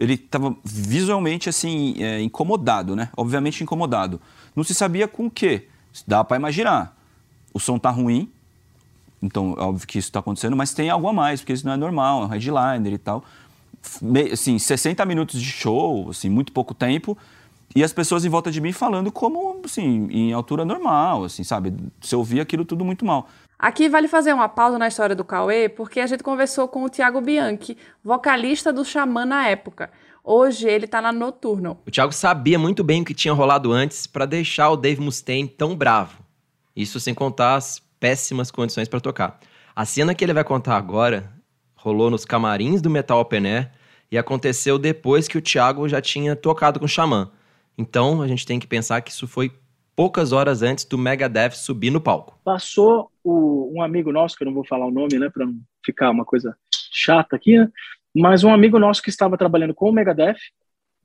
ele 0.00 0.14
estava 0.14 0.56
visualmente 0.64 1.48
assim 1.48 1.94
é, 2.02 2.22
incomodado, 2.22 2.96
né? 2.96 3.10
Obviamente 3.14 3.62
incomodado. 3.62 4.18
Não 4.56 4.64
se 4.64 4.74
sabia 4.74 5.06
com 5.06 5.26
o 5.26 5.30
quê. 5.30 5.68
Dá 6.06 6.24
para 6.24 6.38
imaginar. 6.38 6.96
O 7.52 7.60
som 7.60 7.78
tá 7.78 7.90
ruim, 7.90 8.30
então 9.22 9.54
óbvio 9.58 9.86
que 9.86 9.98
isso 9.98 10.08
está 10.08 10.20
acontecendo, 10.20 10.56
mas 10.56 10.72
tem 10.72 10.88
algo 10.88 11.06
a 11.06 11.12
mais, 11.12 11.40
porque 11.40 11.52
isso 11.52 11.66
não 11.66 11.74
é 11.74 11.76
normal, 11.76 12.22
é 12.22 12.26
um 12.26 12.28
headliner 12.28 12.92
e 12.94 12.98
tal. 12.98 13.24
Assim, 14.32 14.58
60 14.58 15.04
minutos 15.04 15.40
de 15.40 15.50
show, 15.50 16.08
assim, 16.10 16.28
muito 16.28 16.52
pouco 16.52 16.72
tempo, 16.72 17.18
e 17.74 17.84
as 17.84 17.92
pessoas 17.92 18.24
em 18.24 18.28
volta 18.28 18.50
de 18.50 18.60
mim 18.60 18.72
falando 18.72 19.10
como, 19.12 19.60
assim, 19.64 20.08
em 20.10 20.32
altura 20.32 20.64
normal, 20.64 21.24
assim, 21.24 21.44
sabe? 21.44 21.74
Você 22.00 22.16
ouvia 22.16 22.42
aquilo 22.42 22.64
tudo 22.64 22.84
muito 22.84 23.04
mal. 23.04 23.28
Aqui 23.60 23.90
vale 23.90 24.08
fazer 24.08 24.32
uma 24.32 24.48
pausa 24.48 24.78
na 24.78 24.88
história 24.88 25.14
do 25.14 25.22
Cauê, 25.22 25.68
porque 25.68 26.00
a 26.00 26.06
gente 26.06 26.22
conversou 26.22 26.66
com 26.66 26.82
o 26.82 26.88
Tiago 26.88 27.20
Bianchi, 27.20 27.76
vocalista 28.02 28.72
do 28.72 28.82
Xamã 28.82 29.26
na 29.26 29.46
época. 29.48 29.90
Hoje 30.24 30.66
ele 30.66 30.86
tá 30.86 31.02
na 31.02 31.12
Nocturnal. 31.12 31.78
O 31.86 31.90
Thiago 31.90 32.10
sabia 32.10 32.58
muito 32.58 32.82
bem 32.82 33.02
o 33.02 33.04
que 33.04 33.12
tinha 33.12 33.34
rolado 33.34 33.70
antes 33.70 34.06
para 34.06 34.24
deixar 34.24 34.70
o 34.70 34.78
Dave 34.78 35.02
Mustaine 35.02 35.46
tão 35.46 35.76
bravo. 35.76 36.24
Isso 36.74 36.98
sem 36.98 37.12
contar 37.12 37.56
as 37.56 37.78
péssimas 38.00 38.50
condições 38.50 38.88
para 38.88 38.98
tocar. 38.98 39.38
A 39.76 39.84
cena 39.84 40.14
que 40.14 40.24
ele 40.24 40.32
vai 40.32 40.44
contar 40.44 40.78
agora 40.78 41.30
rolou 41.74 42.10
nos 42.10 42.24
camarins 42.24 42.80
do 42.80 42.88
Metal 42.88 43.20
Open 43.20 43.46
Air 43.46 43.70
e 44.10 44.16
aconteceu 44.16 44.78
depois 44.78 45.28
que 45.28 45.36
o 45.36 45.42
Thiago 45.42 45.86
já 45.86 46.00
tinha 46.00 46.34
tocado 46.34 46.80
com 46.80 46.86
o 46.86 46.88
Xamã. 46.88 47.30
Então 47.76 48.22
a 48.22 48.26
gente 48.26 48.46
tem 48.46 48.58
que 48.58 48.66
pensar 48.66 49.02
que 49.02 49.10
isso 49.10 49.28
foi 49.28 49.52
poucas 50.00 50.32
horas 50.32 50.62
antes 50.62 50.86
do 50.86 50.96
Megadeth 50.96 51.50
subir 51.50 51.90
no 51.90 52.00
palco. 52.00 52.40
Passou 52.42 53.12
o, 53.22 53.70
um 53.76 53.82
amigo 53.82 54.10
nosso, 54.10 54.34
que 54.34 54.42
eu 54.42 54.46
não 54.46 54.54
vou 54.54 54.64
falar 54.64 54.86
o 54.86 54.90
nome, 54.90 55.18
né, 55.18 55.28
para 55.28 55.44
não 55.44 55.60
ficar 55.84 56.08
uma 56.08 56.24
coisa 56.24 56.56
chata 56.90 57.36
aqui, 57.36 57.58
né? 57.58 57.70
Mas 58.16 58.42
um 58.42 58.50
amigo 58.50 58.78
nosso 58.78 59.02
que 59.02 59.10
estava 59.10 59.36
trabalhando 59.36 59.74
com 59.74 59.90
o 59.90 59.92
Megadeth, 59.92 60.38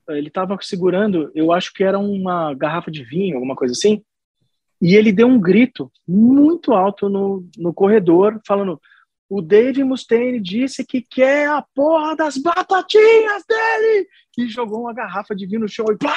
ele 0.08 0.28
estava 0.28 0.56
segurando, 0.62 1.30
eu 1.34 1.52
acho 1.52 1.74
que 1.74 1.84
era 1.84 1.98
uma 1.98 2.54
garrafa 2.54 2.90
de 2.90 3.04
vinho, 3.04 3.34
alguma 3.34 3.54
coisa 3.54 3.72
assim, 3.72 4.02
e 4.80 4.94
ele 4.94 5.12
deu 5.12 5.28
um 5.28 5.38
grito 5.38 5.92
muito 6.08 6.72
alto 6.72 7.10
no, 7.10 7.46
no 7.58 7.74
corredor, 7.74 8.40
falando: 8.46 8.80
o 9.28 9.42
Dave 9.42 9.84
Mustaine 9.84 10.40
disse 10.40 10.86
que 10.86 11.02
quer 11.02 11.50
a 11.50 11.62
porra 11.74 12.16
das 12.16 12.38
batatinhas 12.38 13.44
dele! 13.46 14.08
E 14.38 14.48
jogou 14.48 14.80
uma 14.80 14.94
garrafa 14.94 15.36
de 15.36 15.44
vinho 15.44 15.60
no 15.60 15.68
chão 15.68 15.84
e 15.90 15.98
plá! 15.98 16.16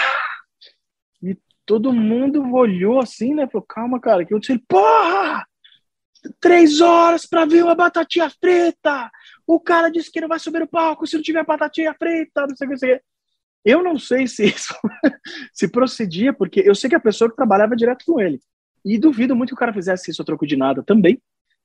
E 1.21 1.37
todo 1.69 1.93
mundo 1.93 2.51
olhou 2.55 2.99
assim, 2.99 3.35
né? 3.35 3.47
Falou: 3.47 3.63
calma, 3.63 3.99
cara, 3.99 4.25
que 4.25 4.33
eu 4.33 4.39
disse: 4.39 4.57
porra! 4.67 5.45
Três 6.41 6.81
horas 6.81 7.27
para 7.27 7.45
ver 7.45 7.63
uma 7.63 7.75
batatinha 7.75 8.27
frita! 8.27 9.11
O 9.45 9.59
cara 9.59 9.87
disse 9.89 10.11
que 10.11 10.19
não 10.19 10.27
vai 10.27 10.39
subir 10.39 10.61
no 10.61 10.67
palco 10.67 11.05
se 11.05 11.15
não 11.15 11.21
tiver 11.21 11.45
batatinha 11.45 11.93
frita, 11.93 12.47
não 12.47 12.55
sei 12.55 12.65
o 12.65 12.69
que, 12.69 12.73
não 12.73 12.77
sei 12.79 12.93
o 12.95 12.97
que. 12.97 13.03
Eu 13.63 13.83
não 13.83 13.99
sei 13.99 14.25
se 14.25 14.45
isso 14.47 14.73
se 15.53 15.69
procedia, 15.69 16.33
porque 16.33 16.59
eu 16.65 16.73
sei 16.73 16.89
que 16.89 16.95
a 16.95 16.99
pessoa 16.99 17.29
que 17.29 17.35
trabalhava 17.35 17.75
direto 17.75 18.03
com 18.03 18.19
ele. 18.19 18.39
E 18.83 18.97
duvido 18.97 19.35
muito 19.35 19.49
que 19.49 19.53
o 19.53 19.57
cara 19.57 19.73
fizesse 19.73 20.09
isso 20.09 20.23
a 20.23 20.25
troco 20.25 20.47
de 20.47 20.55
nada 20.55 20.81
também. 20.81 21.21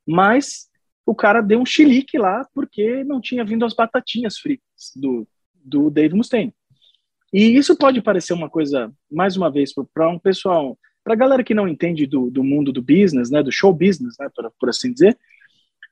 Mas 0.06 0.68
o 1.06 1.14
cara 1.14 1.40
deu 1.40 1.58
um 1.61 1.64
chilique 1.64 2.18
lá 2.18 2.46
porque 2.52 3.02
não 3.04 3.23
tinha 3.23 3.42
vindo 3.42 3.64
as 3.64 3.73
batatinhas 3.73 4.37
fritas 4.37 4.92
do, 4.94 5.26
do 5.54 5.88
Dave 5.88 6.14
Mustaine. 6.14 6.54
E 7.35 7.57
isso 7.57 7.76
pode 7.76 8.00
parecer 8.00 8.33
uma 8.33 8.49
coisa, 8.49 8.93
mais 9.11 9.37
uma 9.37 9.50
vez, 9.50 9.73
para 9.93 10.09
um 10.09 10.21
pessoal, 10.21 10.79
para 11.03 11.14
a 11.14 11.17
galera 11.17 11.43
que 11.43 11.53
não 11.53 11.67
entende 11.67 12.07
do, 12.07 12.31
do 12.31 12.45
mundo 12.45 12.73
do 12.73 12.81
business, 12.81 13.29
né, 13.29 13.43
do 13.43 13.50
show 13.50 13.75
business, 13.75 14.14
né, 14.21 14.29
por, 14.33 14.53
por 14.59 14.69
assim 14.69 14.93
dizer, 14.93 15.19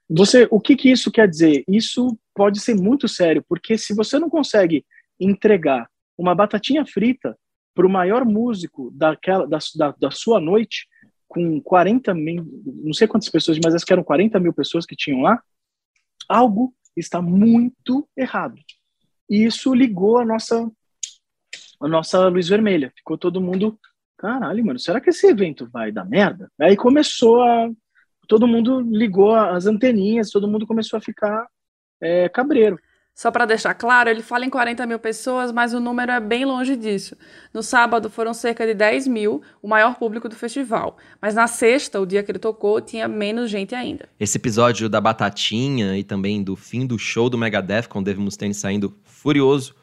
você, 0.08 0.46
o 0.52 0.60
que, 0.60 0.76
que 0.76 0.88
isso 0.88 1.10
quer 1.10 1.28
dizer? 1.28 1.64
Isso 1.66 2.16
pode 2.32 2.60
ser 2.60 2.76
muito 2.76 3.08
sério, 3.08 3.44
porque 3.48 3.76
se 3.76 3.92
você 3.92 4.20
não 4.20 4.30
consegue 4.30 4.86
entregar 5.18 5.88
uma 6.16 6.32
batatinha 6.32 6.86
frita 6.86 7.36
para 7.74 7.86
o 7.86 7.90
maior 7.90 8.24
músico 8.24 8.92
daquela, 8.94 9.44
da, 9.44 9.58
da, 9.74 9.94
da, 9.98 10.10
sua 10.12 10.40
noite, 10.40 10.86
com 11.26 11.60
40 11.60 12.14
mil, 12.14 12.46
não 12.84 12.92
sei 12.92 13.08
quantas 13.08 13.28
pessoas, 13.28 13.58
mas 13.64 13.74
acho 13.74 13.84
que 13.84 13.92
eram 13.92 14.04
40 14.04 14.38
mil 14.38 14.52
pessoas 14.52 14.86
que 14.86 14.94
tinham 14.94 15.22
lá, 15.22 15.42
algo 16.28 16.72
está 16.96 17.20
muito 17.20 18.08
errado. 18.16 18.56
E 19.28 19.44
isso 19.44 19.74
ligou 19.74 20.18
a 20.18 20.24
nossa, 20.24 20.70
a 21.82 21.88
nossa 21.88 22.28
luz 22.28 22.48
vermelha. 22.48 22.92
Ficou 22.96 23.18
todo 23.18 23.40
mundo, 23.40 23.78
caralho, 24.16 24.64
mano, 24.64 24.78
será 24.78 25.00
que 25.00 25.10
esse 25.10 25.26
evento 25.26 25.68
vai 25.72 25.90
dar 25.90 26.04
merda? 26.04 26.50
Aí 26.60 26.76
começou 26.76 27.42
a 27.42 27.68
todo 28.28 28.46
mundo 28.46 28.80
ligou 28.80 29.34
as 29.34 29.66
anteninhas, 29.66 30.30
todo 30.30 30.48
mundo 30.48 30.66
começou 30.66 30.96
a 30.96 31.00
ficar 31.00 31.46
é, 32.00 32.28
cabreiro. 32.28 32.78
Só 33.14 33.30
para 33.30 33.44
deixar 33.44 33.74
claro, 33.74 34.08
ele 34.08 34.22
fala 34.22 34.46
em 34.46 34.48
40 34.48 34.86
mil 34.86 34.98
pessoas, 34.98 35.52
mas 35.52 35.74
o 35.74 35.80
número 35.80 36.10
é 36.10 36.18
bem 36.18 36.46
longe 36.46 36.74
disso. 36.76 37.14
No 37.52 37.62
sábado 37.62 38.08
foram 38.08 38.32
cerca 38.32 38.66
de 38.66 38.72
10 38.72 39.06
mil, 39.06 39.42
o 39.60 39.68
maior 39.68 39.96
público 39.96 40.30
do 40.30 40.34
festival. 40.34 40.96
Mas 41.20 41.34
na 41.34 41.46
sexta, 41.46 42.00
o 42.00 42.06
dia 42.06 42.22
que 42.22 42.32
ele 42.32 42.38
tocou, 42.38 42.80
tinha 42.80 43.06
menos 43.06 43.50
gente 43.50 43.74
ainda. 43.74 44.08
Esse 44.18 44.38
episódio 44.38 44.88
da 44.88 44.98
Batatinha 44.98 45.98
e 45.98 46.02
também 46.02 46.42
do 46.42 46.56
fim 46.56 46.86
do 46.86 46.98
show 46.98 47.28
do 47.28 47.36
Megadeth, 47.36 47.86
com 47.86 47.98
o 47.98 48.02
Dave 48.02 48.18
Mustaine 48.18 48.54
saindo 48.54 48.96
furioso, 49.04 49.74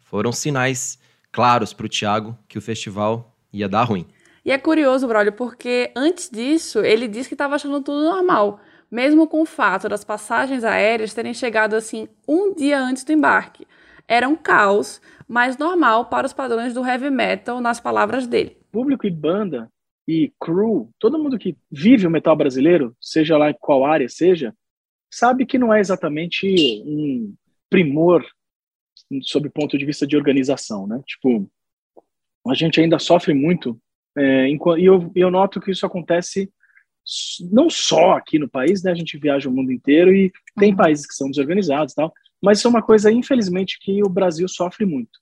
foram 0.00 0.32
sinais 0.32 0.98
claros 1.32 1.72
para 1.72 1.86
o 1.86 1.88
Thiago 1.88 2.38
que 2.46 2.58
o 2.58 2.62
festival 2.62 3.34
ia 3.52 3.68
dar 3.68 3.84
ruim. 3.84 4.06
E 4.44 4.50
é 4.50 4.58
curioso, 4.58 5.06
brother, 5.08 5.32
porque 5.32 5.90
antes 5.96 6.28
disso 6.28 6.80
ele 6.80 7.08
disse 7.08 7.28
que 7.28 7.34
estava 7.34 7.54
achando 7.54 7.80
tudo 7.80 8.04
normal, 8.04 8.60
mesmo 8.90 9.26
com 9.26 9.40
o 9.40 9.46
fato 9.46 9.88
das 9.88 10.04
passagens 10.04 10.64
aéreas 10.64 11.14
terem 11.14 11.32
chegado 11.32 11.74
assim 11.74 12.08
um 12.28 12.54
dia 12.54 12.78
antes 12.78 13.04
do 13.04 13.12
embarque. 13.12 13.66
Era 14.06 14.28
um 14.28 14.36
caos, 14.36 15.00
mas 15.28 15.56
normal 15.56 16.06
para 16.06 16.26
os 16.26 16.32
padrões 16.32 16.74
do 16.74 16.84
heavy 16.84 17.08
metal, 17.08 17.60
nas 17.60 17.80
palavras 17.80 18.26
dele. 18.26 18.56
Público 18.70 19.06
e 19.06 19.10
banda 19.10 19.70
e 20.06 20.32
crew, 20.40 20.90
todo 20.98 21.18
mundo 21.18 21.38
que 21.38 21.56
vive 21.70 22.06
o 22.06 22.10
metal 22.10 22.36
brasileiro, 22.36 22.94
seja 23.00 23.38
lá 23.38 23.50
em 23.50 23.56
qual 23.60 23.84
área 23.86 24.08
seja, 24.08 24.52
sabe 25.08 25.46
que 25.46 25.58
não 25.58 25.72
é 25.72 25.78
exatamente 25.78 26.82
um 26.84 27.32
primor 27.70 28.24
sob 29.22 29.48
o 29.48 29.52
ponto 29.52 29.76
de 29.76 29.84
vista 29.84 30.06
de 30.06 30.16
organização, 30.16 30.86
né? 30.86 31.00
Tipo, 31.06 31.50
a 32.48 32.54
gente 32.54 32.80
ainda 32.80 32.98
sofre 32.98 33.34
muito 33.34 33.78
é, 34.16 34.48
e 34.48 34.84
eu, 34.84 35.10
eu 35.14 35.30
noto 35.30 35.60
que 35.60 35.70
isso 35.70 35.86
acontece 35.86 36.50
não 37.50 37.68
só 37.68 38.12
aqui 38.12 38.38
no 38.38 38.48
país, 38.48 38.82
né? 38.82 38.92
A 38.92 38.94
gente 38.94 39.18
viaja 39.18 39.48
o 39.48 39.52
mundo 39.52 39.72
inteiro 39.72 40.14
e 40.14 40.30
tem 40.58 40.70
uhum. 40.70 40.76
países 40.76 41.06
que 41.06 41.14
são 41.14 41.28
desorganizados, 41.28 41.94
tal. 41.94 42.12
Mas 42.40 42.58
isso 42.58 42.66
é 42.66 42.70
uma 42.70 42.82
coisa, 42.82 43.10
infelizmente, 43.10 43.78
que 43.80 44.02
o 44.02 44.08
Brasil 44.08 44.48
sofre 44.48 44.84
muito: 44.84 45.18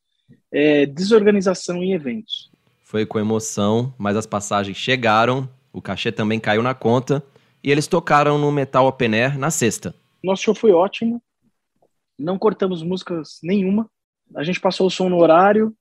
é 0.52 0.86
desorganização 0.86 1.82
em 1.82 1.92
eventos. 1.92 2.50
Foi 2.82 3.06
com 3.06 3.18
emoção, 3.18 3.94
mas 3.96 4.16
as 4.16 4.26
passagens 4.26 4.76
chegaram, 4.76 5.48
o 5.72 5.80
cachê 5.80 6.10
também 6.10 6.40
caiu 6.40 6.62
na 6.62 6.74
conta 6.74 7.24
e 7.62 7.70
eles 7.70 7.86
tocaram 7.86 8.36
no 8.36 8.50
Metal 8.50 8.86
Open 8.86 9.14
Air 9.14 9.38
na 9.38 9.50
sexta. 9.50 9.94
Nosso 10.22 10.42
show 10.42 10.54
foi 10.54 10.72
ótimo, 10.72 11.22
não 12.20 12.38
cortamos 12.38 12.82
músicas 12.82 13.38
nenhuma. 13.42 13.88
A 14.36 14.44
gente 14.44 14.60
passou 14.60 14.86
o 14.86 14.90
som 14.90 15.08
no 15.08 15.18
horário, 15.18 15.74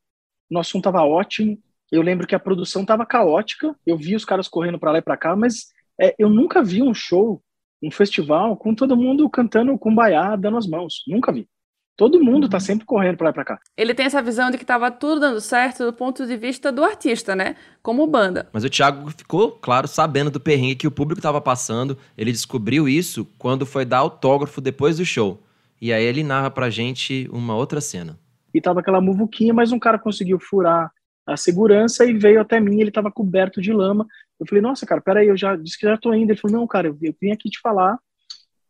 nosso 0.50 0.72
som 0.72 0.78
estava 0.80 1.04
ótimo. 1.04 1.58
Eu 1.92 2.02
lembro 2.02 2.26
que 2.26 2.36
a 2.36 2.40
produção 2.40 2.84
estava 2.84 3.06
caótica, 3.06 3.76
eu 3.86 3.98
vi 3.98 4.16
os 4.16 4.26
caras 4.26 4.48
correndo 4.48 4.80
para 4.80 4.92
lá 4.92 4.98
e 5.00 5.02
para 5.02 5.18
cá, 5.18 5.36
mas 5.36 5.68
é, 6.00 6.16
eu 6.18 6.30
nunca 6.30 6.64
vi 6.64 6.82
um 6.82 6.94
show, 6.94 7.42
um 7.84 7.92
festival, 7.92 8.56
com 8.56 8.74
todo 8.74 8.96
mundo 8.96 9.30
cantando 9.30 9.78
com 9.78 9.94
baiá, 9.94 10.36
dando 10.36 10.58
as 10.58 10.68
mãos. 10.68 11.04
Nunca 11.08 11.32
vi. 11.32 11.48
Todo 12.00 12.24
mundo 12.24 12.48
tá 12.48 12.56
uhum. 12.56 12.62
sempre 12.62 12.86
correndo 12.86 13.18
para 13.18 13.26
lá 13.26 13.32
e 13.32 13.34
pra 13.34 13.44
cá. 13.44 13.60
Ele 13.76 13.94
tem 13.94 14.06
essa 14.06 14.22
visão 14.22 14.50
de 14.50 14.58
que 14.58 14.64
tava 14.64 14.90
tudo 14.90 15.20
dando 15.20 15.42
certo 15.42 15.84
do 15.84 15.92
ponto 15.92 16.26
de 16.26 16.38
vista 16.38 16.72
do 16.72 16.82
artista, 16.82 17.36
né? 17.36 17.58
Como 17.84 18.08
banda. 18.08 18.48
Mas 18.54 18.64
o 18.64 18.70
Thiago 18.70 19.12
ficou, 19.12 19.52
claro, 19.52 19.86
sabendo 19.86 20.32
do 20.32 20.40
perrengue 20.40 20.76
que 20.78 20.88
o 20.88 20.92
público 20.92 21.22
tava 21.22 21.42
passando. 21.42 21.98
Ele 22.18 22.32
descobriu 22.32 22.88
isso 22.88 23.28
quando 23.38 23.66
foi 23.66 23.84
dar 23.84 23.98
autógrafo 23.98 24.62
depois 24.62 24.96
do 24.96 25.04
show. 25.04 25.44
E 25.82 25.94
aí 25.94 26.04
ele 26.04 26.24
narra 26.24 26.52
pra 26.52 26.70
gente 26.70 27.30
uma 27.32 27.56
outra 27.56 27.80
cena. 27.80 28.20
E 28.54 28.60
tava 28.60 28.80
aquela 28.80 29.00
muvuquinha, 29.00 29.54
mas 29.54 29.72
um 29.72 29.80
cara 29.80 30.00
conseguiu 30.00 30.40
furar 30.40 30.92
a 31.26 31.38
segurança 31.38 32.06
e 32.06 32.14
veio 32.14 32.42
até 32.42 32.60
mim, 32.60 32.80
ele 32.80 32.90
estava 32.90 33.12
coberto 33.12 33.62
de 33.62 33.72
lama. 33.72 34.08
Eu 34.40 34.48
falei, 34.48 34.62
nossa, 34.62 34.86
cara, 34.86 35.00
peraí, 35.00 35.28
eu 35.28 35.38
já 35.38 35.56
disse 35.56 35.78
que 35.78 35.86
já 35.86 35.98
tô 35.98 36.14
indo. 36.14 36.32
Ele 36.32 36.40
falou, 36.40 36.58
não, 36.58 36.68
cara, 36.68 36.88
eu, 36.88 36.98
vim 37.22 37.32
aqui 37.32 37.50
te 37.50 37.60
falar 37.60 37.98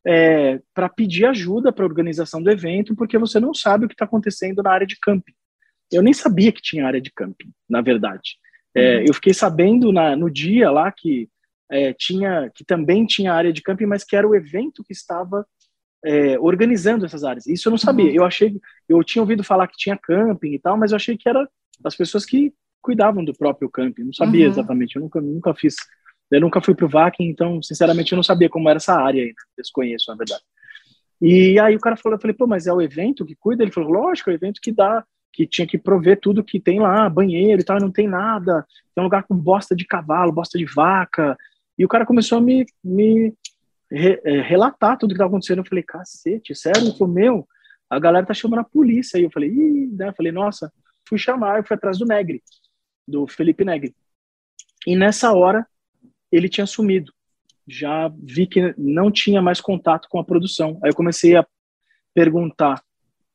é, 0.05 0.59
para 0.73 0.89
pedir 0.89 1.25
ajuda 1.25 1.71
para 1.71 1.83
a 1.83 1.87
organização 1.87 2.41
do 2.41 2.51
evento, 2.51 2.95
porque 2.95 3.17
você 3.17 3.39
não 3.39 3.53
sabe 3.53 3.85
o 3.85 3.87
que 3.87 3.93
está 3.93 4.05
acontecendo 4.05 4.61
na 4.61 4.71
área 4.71 4.87
de 4.87 4.97
camping. 5.01 5.33
Eu 5.91 6.03
nem 6.03 6.13
sabia 6.13 6.51
que 6.51 6.61
tinha 6.61 6.85
área 6.85 7.01
de 7.01 7.11
camping, 7.11 7.51
na 7.69 7.81
verdade. 7.81 8.37
É, 8.75 8.97
uhum. 8.97 9.05
Eu 9.07 9.13
fiquei 9.13 9.33
sabendo 9.33 9.91
na, 9.91 10.15
no 10.15 10.29
dia 10.29 10.69
lá 10.69 10.91
que 10.91 11.29
é, 11.71 11.93
tinha, 11.93 12.51
que 12.53 12.63
também 12.63 13.05
tinha 13.05 13.33
área 13.33 13.53
de 13.53 13.61
camping, 13.61 13.85
mas 13.85 14.03
que 14.03 14.15
era 14.15 14.27
o 14.27 14.35
evento 14.35 14.83
que 14.83 14.93
estava 14.93 15.45
é, 16.03 16.39
organizando 16.39 17.05
essas 17.05 17.23
áreas. 17.23 17.47
Isso 17.47 17.67
eu 17.67 17.71
não 17.71 17.77
sabia. 17.77 18.05
Uhum. 18.05 18.15
Eu 18.15 18.25
achei, 18.25 18.59
eu 18.87 19.03
tinha 19.03 19.21
ouvido 19.21 19.43
falar 19.43 19.67
que 19.67 19.77
tinha 19.77 19.97
camping 19.97 20.53
e 20.53 20.59
tal, 20.59 20.77
mas 20.77 20.91
eu 20.91 20.95
achei 20.95 21.17
que 21.17 21.27
era 21.27 21.47
as 21.83 21.95
pessoas 21.95 22.25
que 22.25 22.53
cuidavam 22.81 23.23
do 23.23 23.33
próprio 23.33 23.69
camping. 23.69 24.03
Não 24.03 24.13
sabia 24.13 24.45
uhum. 24.45 24.51
exatamente, 24.51 24.95
eu 24.95 25.01
nunca, 25.01 25.21
nunca 25.21 25.53
fiz. 25.53 25.75
Eu 26.31 26.41
nunca 26.41 26.61
fui 26.61 26.75
pro 26.75 26.87
VAC, 26.87 27.15
então, 27.21 27.61
sinceramente, 27.61 28.11
eu 28.11 28.15
não 28.15 28.23
sabia 28.23 28.49
como 28.49 28.69
era 28.69 28.77
essa 28.77 28.93
área 28.93 29.25
né? 29.25 29.31
desconheço, 29.57 30.11
na 30.11 30.17
verdade. 30.17 30.43
E 31.21 31.59
aí 31.59 31.75
o 31.75 31.79
cara 31.79 31.97
falou, 31.97 32.15
eu 32.17 32.21
falei, 32.21 32.35
pô, 32.35 32.47
mas 32.47 32.67
é 32.67 32.71
o 32.71 32.81
evento 32.81 33.25
que 33.25 33.35
cuida? 33.35 33.63
Ele 33.63 33.71
falou, 33.71 33.89
lógico, 33.89 34.29
é 34.29 34.33
o 34.33 34.35
evento 34.35 34.61
que 34.61 34.71
dá, 34.71 35.03
que 35.33 35.45
tinha 35.45 35.67
que 35.67 35.77
prover 35.77 36.19
tudo 36.19 36.43
que 36.43 36.59
tem 36.59 36.79
lá, 36.79 37.09
banheiro 37.09 37.61
e 37.61 37.65
tal, 37.65 37.79
não 37.79 37.91
tem 37.91 38.07
nada, 38.07 38.65
tem 38.95 39.01
um 39.01 39.05
lugar 39.05 39.23
com 39.23 39.35
bosta 39.35 39.75
de 39.75 39.85
cavalo, 39.85 40.31
bosta 40.31 40.57
de 40.57 40.65
vaca. 40.65 41.35
E 41.77 41.83
o 41.83 41.87
cara 41.87 42.05
começou 42.05 42.37
a 42.37 42.41
me, 42.41 42.65
me 42.83 43.33
re, 43.91 44.21
é, 44.23 44.41
relatar 44.41 44.97
tudo 44.97 45.09
que 45.09 45.15
estava 45.15 45.29
acontecendo. 45.29 45.59
Eu 45.59 45.65
falei, 45.65 45.83
cacete, 45.83 46.55
sério? 46.55 46.95
Falou, 46.97 47.13
meu, 47.13 47.47
a 47.89 47.99
galera 47.99 48.25
tá 48.25 48.33
chamando 48.33 48.59
a 48.59 48.63
polícia. 48.63 49.17
Aí 49.17 49.23
eu 49.23 49.31
falei, 49.31 49.49
ih, 49.49 49.87
né? 49.87 50.09
Eu 50.09 50.13
falei, 50.13 50.31
nossa, 50.31 50.71
fui 51.07 51.17
chamar, 51.17 51.57
eu 51.57 51.63
fui 51.63 51.75
atrás 51.75 51.97
do 51.97 52.05
Negri, 52.05 52.41
do 53.07 53.27
Felipe 53.27 53.65
Negri. 53.65 53.95
E 54.85 54.95
nessa 54.95 55.33
hora, 55.33 55.65
ele 56.31 56.49
tinha 56.49 56.65
sumido. 56.65 57.11
Já 57.67 58.11
vi 58.17 58.47
que 58.47 58.73
não 58.77 59.11
tinha 59.11 59.41
mais 59.41 59.61
contato 59.61 60.07
com 60.09 60.19
a 60.19 60.23
produção. 60.23 60.79
Aí 60.83 60.89
eu 60.89 60.95
comecei 60.95 61.35
a 61.35 61.45
perguntar 62.13 62.81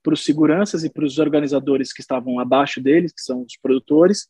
para 0.03 0.13
os 0.13 0.23
seguranças 0.23 0.85
e 0.85 0.91
para 0.91 1.05
os 1.05 1.19
organizadores 1.19 1.93
que 1.93 2.03
estavam 2.03 2.39
abaixo 2.39 2.81
deles, 2.81 3.13
que 3.13 3.23
são 3.23 3.43
os 3.43 3.57
produtores, 3.57 4.29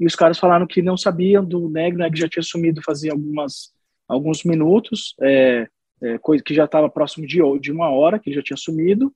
e 0.00 0.06
os 0.06 0.16
caras 0.16 0.38
falaram 0.38 0.66
que 0.66 0.80
não 0.80 0.96
sabiam 0.96 1.44
do 1.44 1.68
Neg, 1.68 1.94
o 1.94 1.98
Neg 1.98 2.18
já 2.18 2.26
tinha 2.26 2.42
sumido 2.42 2.80
fazia 2.82 3.12
algumas, 3.12 3.70
alguns 4.10 4.42
minutos, 4.44 5.14
é, 5.20 5.68
é, 6.02 6.18
coisa 6.18 6.42
que 6.42 6.52
já 6.52 6.64
estava 6.64 6.90
próximo 6.90 7.26
de, 7.26 7.40
de 7.60 7.70
uma 7.70 7.90
hora, 7.90 8.18
que 8.18 8.28
ele 8.28 8.36
já 8.36 8.42
tinha 8.42 8.56
sumido, 8.56 9.12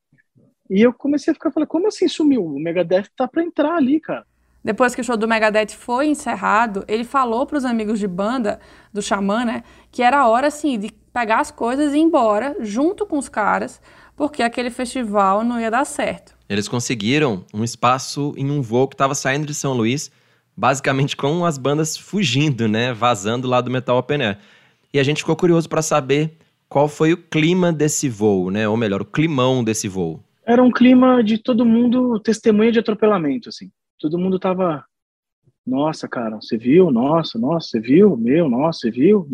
e 0.70 0.80
eu 0.80 0.92
comecei 0.92 1.32
a 1.32 1.34
ficar 1.34 1.50
falando, 1.50 1.68
como 1.68 1.88
assim 1.88 2.08
sumiu? 2.08 2.44
O 2.44 2.58
Megadeth 2.58 3.08
tá 3.16 3.28
para 3.28 3.42
entrar 3.42 3.76
ali, 3.76 4.00
cara. 4.00 4.24
Depois 4.62 4.94
que 4.94 5.00
o 5.02 5.04
show 5.04 5.16
do 5.16 5.28
Megadeth 5.28 5.74
foi 5.76 6.06
encerrado, 6.06 6.84
ele 6.88 7.04
falou 7.04 7.44
para 7.44 7.58
os 7.58 7.66
amigos 7.66 7.98
de 7.98 8.08
banda 8.08 8.58
do 8.92 9.02
Xamã, 9.02 9.44
né, 9.44 9.62
que 9.90 10.02
era 10.02 10.26
hora 10.26 10.46
assim 10.46 10.78
de 10.78 10.90
pegar 11.12 11.40
as 11.40 11.50
coisas 11.50 11.92
e 11.92 11.98
ir 11.98 12.00
embora 12.00 12.56
junto 12.60 13.04
com 13.04 13.18
os 13.18 13.28
caras, 13.28 13.80
porque 14.16 14.42
aquele 14.42 14.70
festival 14.70 15.44
não 15.44 15.60
ia 15.60 15.70
dar 15.70 15.84
certo. 15.84 16.34
Eles 16.48 16.66
conseguiram 16.66 17.44
um 17.52 17.62
espaço 17.62 18.32
em 18.38 18.50
um 18.50 18.62
voo 18.62 18.88
que 18.88 18.94
estava 18.94 19.14
saindo 19.14 19.44
de 19.44 19.52
São 19.54 19.74
Luís, 19.74 20.10
basicamente 20.56 21.14
com 21.14 21.44
as 21.44 21.58
bandas 21.58 21.96
fugindo, 21.96 22.66
né, 22.66 22.94
vazando 22.94 23.46
lá 23.46 23.60
do 23.60 23.70
Metal 23.70 23.98
Open 23.98 24.22
Air. 24.22 24.38
E 24.94 24.98
a 24.98 25.02
gente 25.02 25.18
ficou 25.18 25.36
curioso 25.36 25.68
para 25.68 25.82
saber 25.82 26.38
qual 26.68 26.88
foi 26.88 27.12
o 27.12 27.16
clima 27.16 27.70
desse 27.70 28.08
voo, 28.08 28.50
né, 28.50 28.66
ou 28.66 28.76
melhor, 28.76 29.02
o 29.02 29.04
climão 29.04 29.62
desse 29.62 29.88
voo. 29.88 30.22
Era 30.46 30.62
um 30.62 30.70
clima 30.70 31.22
de 31.22 31.36
todo 31.36 31.66
mundo 31.66 32.18
testemunha 32.20 32.72
de 32.72 32.78
atropelamento, 32.78 33.50
assim 33.50 33.70
todo 34.04 34.18
mundo 34.18 34.38
tava, 34.38 34.84
nossa, 35.66 36.06
cara, 36.06 36.36
você 36.36 36.58
viu? 36.58 36.90
Nossa, 36.90 37.38
nossa, 37.38 37.68
você 37.68 37.80
viu? 37.80 38.16
Meu, 38.18 38.50
nossa, 38.50 38.80
você 38.80 38.90
viu? 38.90 39.26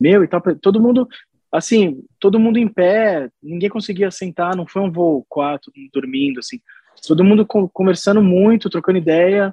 Meu, 0.00 0.22
e 0.22 0.28
tal. 0.28 0.40
Todo 0.60 0.80
mundo, 0.80 1.08
assim, 1.50 2.04
todo 2.20 2.38
mundo 2.38 2.56
em 2.56 2.68
pé, 2.68 3.28
ninguém 3.42 3.68
conseguia 3.68 4.12
sentar, 4.12 4.54
não 4.54 4.64
foi 4.64 4.80
um 4.80 4.92
voo 4.92 5.26
quatro, 5.28 5.72
dormindo, 5.92 6.38
assim. 6.38 6.60
Todo 7.04 7.24
mundo 7.24 7.44
conversando 7.44 8.22
muito, 8.22 8.70
trocando 8.70 8.98
ideia. 8.98 9.52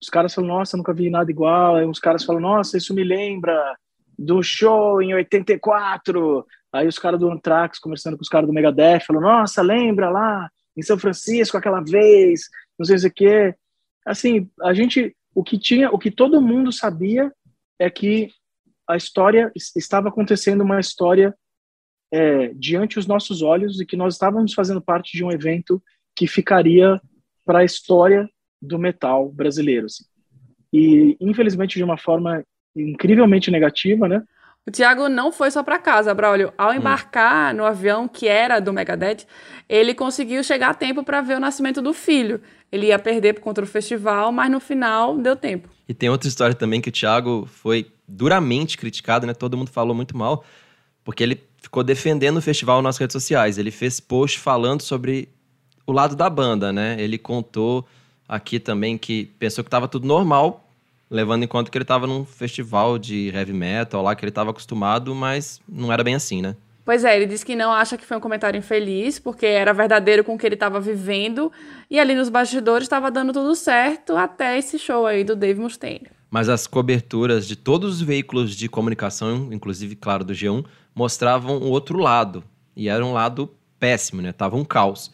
Os 0.00 0.08
caras 0.08 0.32
falam, 0.32 0.58
nossa, 0.58 0.76
nunca 0.76 0.92
vi 0.92 1.10
nada 1.10 1.28
igual. 1.28 1.74
Aí 1.74 1.86
os 1.86 1.98
caras 1.98 2.24
falam, 2.24 2.40
nossa, 2.40 2.76
isso 2.76 2.94
me 2.94 3.02
lembra 3.02 3.76
do 4.18 4.42
show 4.42 5.02
em 5.02 5.14
84. 5.14 6.46
Aí 6.72 6.86
os 6.86 6.98
caras 6.98 7.20
do 7.20 7.30
Anthrax 7.30 7.78
conversando 7.78 8.16
com 8.16 8.22
os 8.22 8.28
caras 8.28 8.46
do 8.46 8.52
Megadeth, 8.52 9.00
falam, 9.06 9.22
nossa, 9.22 9.62
lembra 9.62 10.10
lá 10.10 10.48
em 10.76 10.82
São 10.82 10.98
Francisco 10.98 11.56
aquela 11.56 11.80
vez, 11.80 12.42
não 12.78 12.84
sei 12.84 12.96
o 12.96 13.12
que 13.12 13.54
assim, 14.04 14.50
a 14.62 14.74
gente, 14.74 15.16
o 15.34 15.42
que 15.42 15.58
tinha, 15.58 15.90
o 15.90 15.98
que 15.98 16.10
todo 16.10 16.42
mundo 16.42 16.70
sabia 16.70 17.32
é 17.78 17.88
que 17.88 18.28
a 18.86 18.96
história 18.96 19.50
estava 19.54 20.08
acontecendo 20.08 20.62
uma 20.62 20.78
história 20.78 21.34
é, 22.12 22.48
diante 22.54 22.98
os 22.98 23.06
nossos 23.06 23.40
olhos 23.42 23.80
e 23.80 23.86
que 23.86 23.96
nós 23.96 24.14
estávamos 24.14 24.52
fazendo 24.52 24.80
parte 24.80 25.16
de 25.16 25.24
um 25.24 25.32
evento 25.32 25.82
que 26.14 26.26
ficaria 26.26 27.00
para 27.44 27.60
a 27.60 27.64
história 27.64 28.28
do 28.60 28.78
metal 28.78 29.30
brasileiro. 29.30 29.86
Assim. 29.86 30.04
E 30.72 31.16
infelizmente 31.20 31.76
de 31.76 31.84
uma 31.84 31.96
forma 31.96 32.44
incrivelmente 32.76 33.50
negativa, 33.50 34.08
né? 34.08 34.22
O 34.66 34.70
Thiago 34.70 35.08
não 35.10 35.30
foi 35.30 35.50
só 35.50 35.62
para 35.62 35.78
casa, 35.78 36.14
Braulio. 36.14 36.52
Ao 36.56 36.70
hum. 36.70 36.74
embarcar 36.74 37.52
hum. 37.52 37.58
no 37.58 37.64
avião 37.64 38.08
que 38.08 38.26
era 38.26 38.60
do 38.60 38.72
Megadeth, 38.72 39.26
ele 39.68 39.94
conseguiu 39.94 40.42
chegar 40.42 40.70
a 40.70 40.74
tempo 40.74 41.02
para 41.02 41.20
ver 41.20 41.36
o 41.36 41.40
nascimento 41.40 41.82
do 41.82 41.92
filho. 41.92 42.40
Ele 42.72 42.86
ia 42.86 42.98
perder 42.98 43.38
contra 43.40 43.62
o 43.62 43.66
festival, 43.66 44.32
mas 44.32 44.50
no 44.50 44.58
final 44.58 45.18
deu 45.18 45.36
tempo. 45.36 45.68
E 45.88 45.92
tem 45.92 46.08
outra 46.08 46.28
história 46.28 46.54
também 46.54 46.80
que 46.80 46.88
o 46.88 46.92
Thiago 46.92 47.46
foi 47.46 47.86
duramente 48.08 48.78
criticado, 48.78 49.26
né? 49.26 49.34
Todo 49.34 49.56
mundo 49.56 49.70
falou 49.70 49.94
muito 49.94 50.16
mal, 50.16 50.44
porque 51.04 51.22
ele 51.22 51.40
ficou 51.58 51.84
defendendo 51.84 52.38
o 52.38 52.42
festival 52.42 52.80
nas 52.80 52.96
redes 52.96 53.12
sociais. 53.12 53.58
Ele 53.58 53.70
fez 53.70 54.00
post 54.00 54.38
falando 54.38 54.80
sobre 54.80 55.28
o 55.86 55.92
lado 55.92 56.16
da 56.16 56.30
banda, 56.30 56.72
né? 56.72 56.96
Ele 56.98 57.18
contou 57.18 57.86
aqui 58.26 58.58
também 58.58 58.96
que 58.96 59.26
pensou 59.38 59.62
que 59.62 59.68
estava 59.68 59.86
tudo 59.86 60.06
normal 60.06 60.63
levando 61.14 61.44
em 61.44 61.46
conta 61.46 61.70
que 61.70 61.78
ele 61.78 61.84
estava 61.84 62.08
num 62.08 62.24
festival 62.24 62.98
de 62.98 63.28
heavy 63.28 63.52
metal 63.52 64.02
lá 64.02 64.16
que 64.16 64.24
ele 64.24 64.30
estava 64.30 64.50
acostumado, 64.50 65.14
mas 65.14 65.60
não 65.68 65.92
era 65.92 66.02
bem 66.02 66.16
assim, 66.16 66.42
né? 66.42 66.56
Pois 66.84 67.04
é, 67.04 67.16
ele 67.16 67.26
disse 67.26 67.46
que 67.46 67.54
não 67.54 67.72
acha 67.72 67.96
que 67.96 68.04
foi 68.04 68.16
um 68.16 68.20
comentário 68.20 68.58
infeliz, 68.58 69.20
porque 69.20 69.46
era 69.46 69.72
verdadeiro 69.72 70.24
com 70.24 70.34
o 70.34 70.38
que 70.38 70.44
ele 70.44 70.56
estava 70.56 70.80
vivendo, 70.80 71.52
e 71.88 72.00
ali 72.00 72.16
nos 72.16 72.28
bastidores 72.28 72.86
estava 72.86 73.12
dando 73.12 73.32
tudo 73.32 73.54
certo 73.54 74.16
até 74.16 74.58
esse 74.58 74.76
show 74.76 75.06
aí 75.06 75.22
do 75.22 75.36
Dave 75.36 75.60
Mustaine. 75.60 76.08
Mas 76.28 76.48
as 76.48 76.66
coberturas 76.66 77.46
de 77.46 77.54
todos 77.54 77.94
os 77.94 78.02
veículos 78.02 78.56
de 78.56 78.68
comunicação, 78.68 79.50
inclusive, 79.52 79.94
claro, 79.94 80.24
do 80.24 80.32
G1, 80.32 80.64
mostravam 80.92 81.58
o 81.58 81.70
outro 81.70 81.96
lado, 81.96 82.42
e 82.76 82.88
era 82.88 83.06
um 83.06 83.12
lado 83.12 83.48
péssimo, 83.78 84.20
né? 84.20 84.32
Tava 84.32 84.56
um 84.56 84.64
caos. 84.64 85.12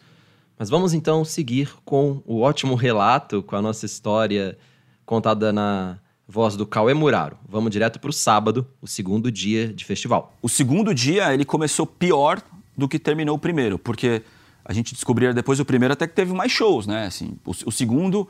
Mas 0.57 0.67
vamos 0.67 0.93
então 0.95 1.23
seguir 1.23 1.71
com 1.85 2.23
o 2.25 2.41
ótimo 2.41 2.73
relato, 2.75 3.43
com 3.43 3.55
a 3.55 3.61
nossa 3.61 3.85
história 3.85 4.57
contada 5.05 5.51
na 5.51 5.97
voz 6.27 6.55
do 6.55 6.65
Cauê 6.65 6.93
Muraro. 6.93 7.37
Vamos 7.47 7.71
direto 7.71 7.99
para 7.99 8.09
o 8.09 8.13
sábado, 8.13 8.65
o 8.81 8.87
segundo 8.87 9.31
dia 9.31 9.67
de 9.67 9.83
festival. 9.83 10.33
O 10.41 10.47
segundo 10.47 10.93
dia 10.93 11.33
ele 11.33 11.43
começou 11.43 11.85
pior 11.85 12.41
do 12.77 12.87
que 12.87 12.97
terminou 12.97 13.35
o 13.35 13.39
primeiro, 13.39 13.77
porque 13.77 14.23
a 14.63 14.73
gente 14.73 14.93
descobriu 14.93 15.33
depois 15.33 15.57
do 15.57 15.65
primeiro 15.65 15.93
até 15.93 16.07
que 16.07 16.13
teve 16.13 16.33
mais 16.33 16.51
shows, 16.51 16.87
né? 16.87 17.05
Assim, 17.05 17.37
o, 17.45 17.51
o 17.51 17.71
segundo 17.71 18.27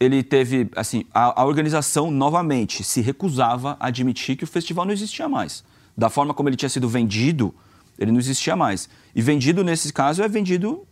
ele 0.00 0.22
teve, 0.22 0.68
assim, 0.74 1.04
a, 1.12 1.42
a, 1.42 1.44
organização 1.44 2.10
novamente 2.10 2.82
se 2.82 3.00
recusava 3.00 3.76
a 3.78 3.86
admitir 3.86 4.36
que 4.36 4.44
o 4.44 4.46
festival 4.46 4.84
não 4.84 4.92
existia 4.92 5.28
mais. 5.28 5.62
Da 5.96 6.08
forma 6.08 6.32
como 6.34 6.48
ele 6.48 6.56
tinha 6.56 6.68
sido 6.68 6.88
vendido, 6.88 7.54
ele 7.98 8.10
não 8.10 8.18
existia 8.18 8.56
mais. 8.56 8.88
E 9.14 9.20
vendido 9.22 9.62
nesse 9.62 9.92
caso 9.92 10.22
é 10.22 10.28
vendido, 10.28 10.86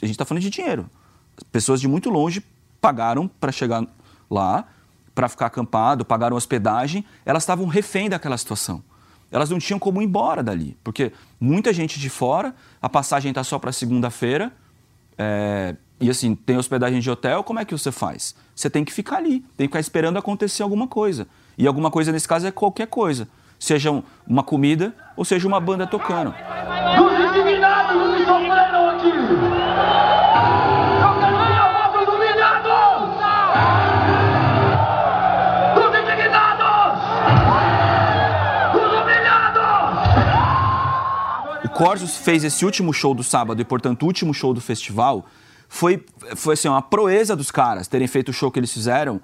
a 0.00 0.06
gente 0.06 0.14
está 0.14 0.24
falando 0.24 0.42
de 0.42 0.50
dinheiro. 0.50 0.88
Pessoas 1.50 1.80
de 1.80 1.88
muito 1.88 2.10
longe 2.10 2.42
pagaram 2.80 3.26
para 3.26 3.50
chegar 3.50 3.86
lá 4.32 4.64
para 5.14 5.28
ficar 5.28 5.46
acampado, 5.46 6.04
pagaram 6.04 6.36
hospedagem, 6.36 7.04
elas 7.24 7.42
estavam 7.42 7.66
refém 7.66 8.08
daquela 8.08 8.36
situação. 8.38 8.82
Elas 9.30 9.50
não 9.50 9.58
tinham 9.58 9.78
como 9.78 10.00
ir 10.00 10.06
embora 10.06 10.42
dali, 10.42 10.76
porque 10.82 11.12
muita 11.40 11.72
gente 11.72 12.00
de 12.00 12.08
fora, 12.10 12.54
a 12.80 12.88
passagem 12.88 13.30
está 13.30 13.44
só 13.44 13.58
para 13.58 13.72
segunda-feira, 13.72 14.52
é, 15.16 15.76
e 16.00 16.10
assim, 16.10 16.34
tem 16.34 16.56
hospedagem 16.56 17.00
de 17.00 17.10
hotel, 17.10 17.44
como 17.44 17.60
é 17.60 17.64
que 17.64 17.72
você 17.72 17.92
faz? 17.92 18.34
Você 18.54 18.68
tem 18.68 18.84
que 18.84 18.92
ficar 18.92 19.18
ali, 19.18 19.40
tem 19.56 19.66
que 19.66 19.72
ficar 19.72 19.80
esperando 19.80 20.18
acontecer 20.18 20.62
alguma 20.62 20.88
coisa. 20.88 21.26
E 21.56 21.66
alguma 21.66 21.90
coisa 21.90 22.10
nesse 22.10 22.26
caso 22.26 22.46
é 22.46 22.50
qualquer 22.50 22.88
coisa. 22.88 23.28
Seja 23.58 24.02
uma 24.26 24.42
comida 24.42 24.94
ou 25.16 25.24
seja 25.24 25.46
uma 25.46 25.60
banda 25.60 25.86
tocando. 25.86 26.34
Corsos 41.82 42.16
fez 42.16 42.44
esse 42.44 42.64
último 42.64 42.92
show 42.92 43.12
do 43.12 43.24
sábado 43.24 43.60
e, 43.60 43.64
portanto, 43.64 44.04
o 44.04 44.06
último 44.06 44.32
show 44.32 44.54
do 44.54 44.60
festival, 44.60 45.26
foi, 45.68 46.06
foi 46.36 46.54
assim, 46.54 46.68
uma 46.68 46.80
proeza 46.80 47.34
dos 47.34 47.50
caras 47.50 47.88
terem 47.88 48.06
feito 48.06 48.28
o 48.28 48.32
show 48.32 48.52
que 48.52 48.60
eles 48.60 48.72
fizeram, 48.72 49.20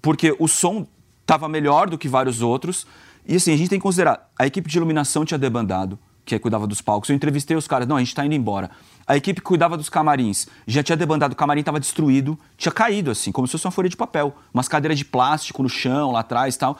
porque 0.00 0.34
o 0.40 0.48
som 0.48 0.84
estava 1.20 1.48
melhor 1.48 1.88
do 1.88 1.96
que 1.96 2.08
vários 2.08 2.42
outros. 2.42 2.88
E 3.24 3.36
assim, 3.36 3.54
a 3.54 3.56
gente 3.56 3.70
tem 3.70 3.78
que 3.78 3.84
considerar, 3.84 4.28
a 4.36 4.44
equipe 4.44 4.68
de 4.68 4.76
iluminação 4.78 5.24
tinha 5.24 5.38
debandado, 5.38 5.96
que 6.24 6.36
cuidava 6.40 6.66
dos 6.66 6.80
palcos. 6.80 7.08
Eu 7.08 7.14
entrevistei 7.14 7.56
os 7.56 7.68
caras, 7.68 7.86
não, 7.86 7.94
a 7.94 8.00
gente 8.00 8.08
está 8.08 8.26
indo 8.26 8.34
embora. 8.34 8.72
A 9.06 9.16
equipe 9.16 9.40
que 9.40 9.46
cuidava 9.46 9.76
dos 9.76 9.88
camarins 9.88 10.48
já 10.66 10.82
tinha 10.82 10.96
debandado, 10.96 11.34
o 11.34 11.36
camarim 11.36 11.60
estava 11.60 11.78
destruído, 11.78 12.36
tinha 12.56 12.72
caído 12.72 13.12
assim, 13.12 13.30
como 13.30 13.46
se 13.46 13.52
fosse 13.52 13.64
uma 13.64 13.70
folha 13.70 13.88
de 13.88 13.96
papel. 13.96 14.34
Umas 14.52 14.66
cadeiras 14.66 14.98
de 14.98 15.04
plástico 15.04 15.62
no 15.62 15.68
chão, 15.68 16.10
lá 16.10 16.18
atrás 16.18 16.56
e 16.56 16.58
tal 16.58 16.76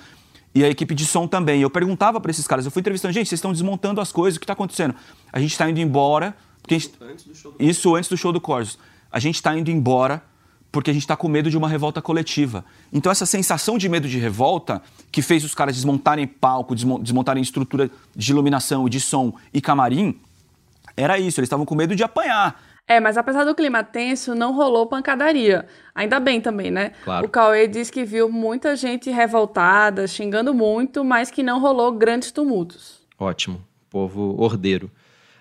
e 0.54 0.64
a 0.64 0.68
equipe 0.68 0.94
de 0.94 1.06
som 1.06 1.26
também. 1.26 1.60
Eu 1.60 1.70
perguntava 1.70 2.20
para 2.20 2.30
esses 2.30 2.46
caras, 2.46 2.64
eu 2.64 2.70
fui 2.70 2.80
entrevistando, 2.80 3.12
gente, 3.12 3.28
vocês 3.28 3.38
estão 3.38 3.52
desmontando 3.52 4.00
as 4.00 4.12
coisas, 4.12 4.36
o 4.36 4.40
que 4.40 4.44
está 4.44 4.52
acontecendo? 4.52 4.94
A 5.32 5.40
gente 5.40 5.52
está 5.52 5.68
indo 5.68 5.80
embora. 5.80 6.36
Porque 6.62 6.78
gente... 6.78 6.94
antes 7.00 7.26
Isso 7.58 7.94
antes 7.94 8.08
do 8.08 8.16
show 8.16 8.32
do 8.32 8.40
Corsos. 8.40 8.78
A 9.10 9.18
gente 9.18 9.36
está 9.36 9.56
indo 9.56 9.70
embora 9.70 10.22
porque 10.70 10.90
a 10.90 10.92
gente 10.94 11.02
está 11.02 11.14
com 11.14 11.28
medo 11.28 11.50
de 11.50 11.56
uma 11.58 11.68
revolta 11.68 12.00
coletiva. 12.00 12.64
Então, 12.90 13.12
essa 13.12 13.26
sensação 13.26 13.76
de 13.76 13.90
medo 13.90 14.08
de 14.08 14.18
revolta, 14.18 14.80
que 15.10 15.20
fez 15.20 15.44
os 15.44 15.54
caras 15.54 15.76
desmontarem 15.76 16.26
palco, 16.26 16.74
desmontarem 16.74 17.42
estrutura 17.42 17.90
de 18.16 18.32
iluminação, 18.32 18.88
de 18.88 18.98
som 18.98 19.34
e 19.52 19.60
camarim, 19.60 20.18
era 20.96 21.18
isso, 21.18 21.40
eles 21.40 21.46
estavam 21.46 21.66
com 21.66 21.74
medo 21.74 21.94
de 21.94 22.02
apanhar. 22.02 22.58
É, 22.86 23.00
mas 23.00 23.16
apesar 23.16 23.44
do 23.44 23.54
clima 23.54 23.82
tenso, 23.82 24.34
não 24.34 24.52
rolou 24.54 24.86
pancadaria. 24.86 25.66
Ainda 25.94 26.18
bem 26.18 26.40
também, 26.40 26.70
né? 26.70 26.92
Claro. 27.04 27.26
O 27.26 27.28
Cauê 27.28 27.66
diz 27.66 27.90
que 27.90 28.04
viu 28.04 28.28
muita 28.28 28.74
gente 28.76 29.10
revoltada, 29.10 30.06
xingando 30.06 30.52
muito, 30.52 31.04
mas 31.04 31.30
que 31.30 31.42
não 31.42 31.60
rolou 31.60 31.92
grandes 31.92 32.32
tumultos. 32.32 33.00
Ótimo. 33.18 33.64
Povo 33.88 34.40
ordeiro. 34.40 34.90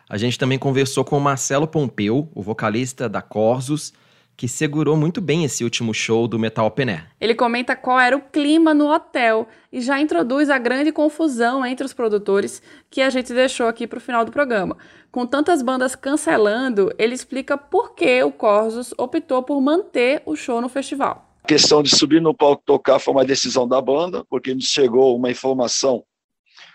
A 0.09 0.17
gente 0.17 0.37
também 0.37 0.59
conversou 0.59 1.05
com 1.05 1.17
o 1.17 1.21
Marcelo 1.21 1.67
Pompeu, 1.67 2.29
o 2.35 2.41
vocalista 2.41 3.07
da 3.07 3.21
Corsos, 3.21 3.93
que 4.41 4.47
segurou 4.47 4.97
muito 4.97 5.21
bem 5.21 5.43
esse 5.43 5.63
último 5.63 5.93
show 5.93 6.27
do 6.27 6.39
Metal 6.39 6.65
Open 6.65 6.89
Air. 6.89 7.07
Ele 7.21 7.35
comenta 7.35 7.75
qual 7.75 7.99
era 7.99 8.17
o 8.17 8.19
clima 8.19 8.73
no 8.73 8.91
hotel 8.91 9.47
e 9.71 9.79
já 9.79 10.01
introduz 10.01 10.49
a 10.49 10.57
grande 10.57 10.91
confusão 10.91 11.63
entre 11.63 11.85
os 11.85 11.93
produtores 11.93 12.59
que 12.89 13.03
a 13.03 13.09
gente 13.11 13.31
deixou 13.35 13.67
aqui 13.67 13.85
para 13.85 13.99
o 13.99 14.01
final 14.01 14.25
do 14.25 14.31
programa. 14.31 14.75
Com 15.11 15.27
tantas 15.27 15.61
bandas 15.61 15.95
cancelando, 15.95 16.91
ele 16.97 17.13
explica 17.13 17.55
por 17.55 17.93
que 17.93 18.23
o 18.23 18.31
Corsos 18.31 18.95
optou 18.97 19.43
por 19.43 19.61
manter 19.61 20.23
o 20.25 20.35
show 20.35 20.59
no 20.59 20.67
festival. 20.67 21.31
A 21.43 21.47
questão 21.47 21.83
de 21.83 21.95
subir 21.95 22.19
no 22.19 22.33
palco 22.33 22.63
tocar 22.65 22.97
foi 22.97 23.13
uma 23.13 23.23
decisão 23.23 23.67
da 23.67 23.79
banda, 23.79 24.25
porque 24.27 24.55
nos 24.55 24.65
chegou 24.65 25.15
uma 25.15 25.29
informação 25.29 26.03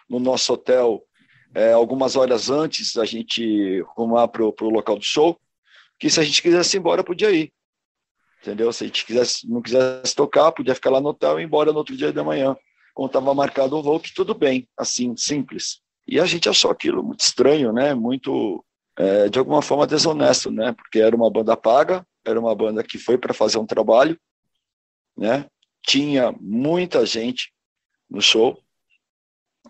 no 0.08 0.20
nosso 0.20 0.52
hotel 0.52 1.02
é, 1.52 1.72
algumas 1.72 2.14
horas 2.14 2.48
antes 2.48 2.92
da 2.94 3.04
gente 3.04 3.80
rumar 3.96 4.28
para 4.28 4.44
o 4.44 4.70
local 4.70 4.96
do 4.96 5.04
show, 5.04 5.36
que 5.98 6.08
se 6.08 6.20
a 6.20 6.22
gente 6.22 6.40
quisesse 6.40 6.76
ir 6.76 6.78
embora, 6.78 7.02
podia 7.02 7.32
ir. 7.32 7.55
Entendeu? 8.46 8.72
Se 8.72 8.84
a 8.84 8.86
gente 8.86 9.04
quisesse, 9.04 9.50
não 9.50 9.60
quisesse 9.60 10.14
tocar, 10.14 10.52
podia 10.52 10.72
ficar 10.72 10.90
lá 10.90 11.00
no 11.00 11.08
hotel 11.08 11.40
e 11.40 11.42
ir 11.42 11.46
embora 11.46 11.72
no 11.72 11.78
outro 11.78 11.96
dia 11.96 12.12
da 12.12 12.22
manhã. 12.22 12.56
Quando 12.94 13.08
estava 13.08 13.34
marcado 13.34 13.76
o 13.76 13.82
voo, 13.82 13.98
que 13.98 14.14
tudo 14.14 14.36
bem, 14.36 14.68
assim, 14.78 15.16
simples. 15.16 15.80
E 16.06 16.20
a 16.20 16.24
gente 16.26 16.48
achou 16.48 16.70
aquilo 16.70 17.02
muito 17.02 17.18
estranho, 17.20 17.72
né? 17.72 17.92
Muito, 17.92 18.64
é, 18.96 19.28
de 19.28 19.36
alguma 19.40 19.60
forma, 19.60 19.84
desonesto, 19.84 20.48
né? 20.52 20.72
Porque 20.72 21.00
era 21.00 21.16
uma 21.16 21.28
banda 21.28 21.56
paga, 21.56 22.06
era 22.24 22.38
uma 22.38 22.54
banda 22.54 22.84
que 22.84 22.98
foi 22.98 23.18
para 23.18 23.34
fazer 23.34 23.58
um 23.58 23.66
trabalho, 23.66 24.16
né? 25.16 25.46
Tinha 25.84 26.32
muita 26.40 27.04
gente 27.04 27.52
no 28.08 28.22
show 28.22 28.56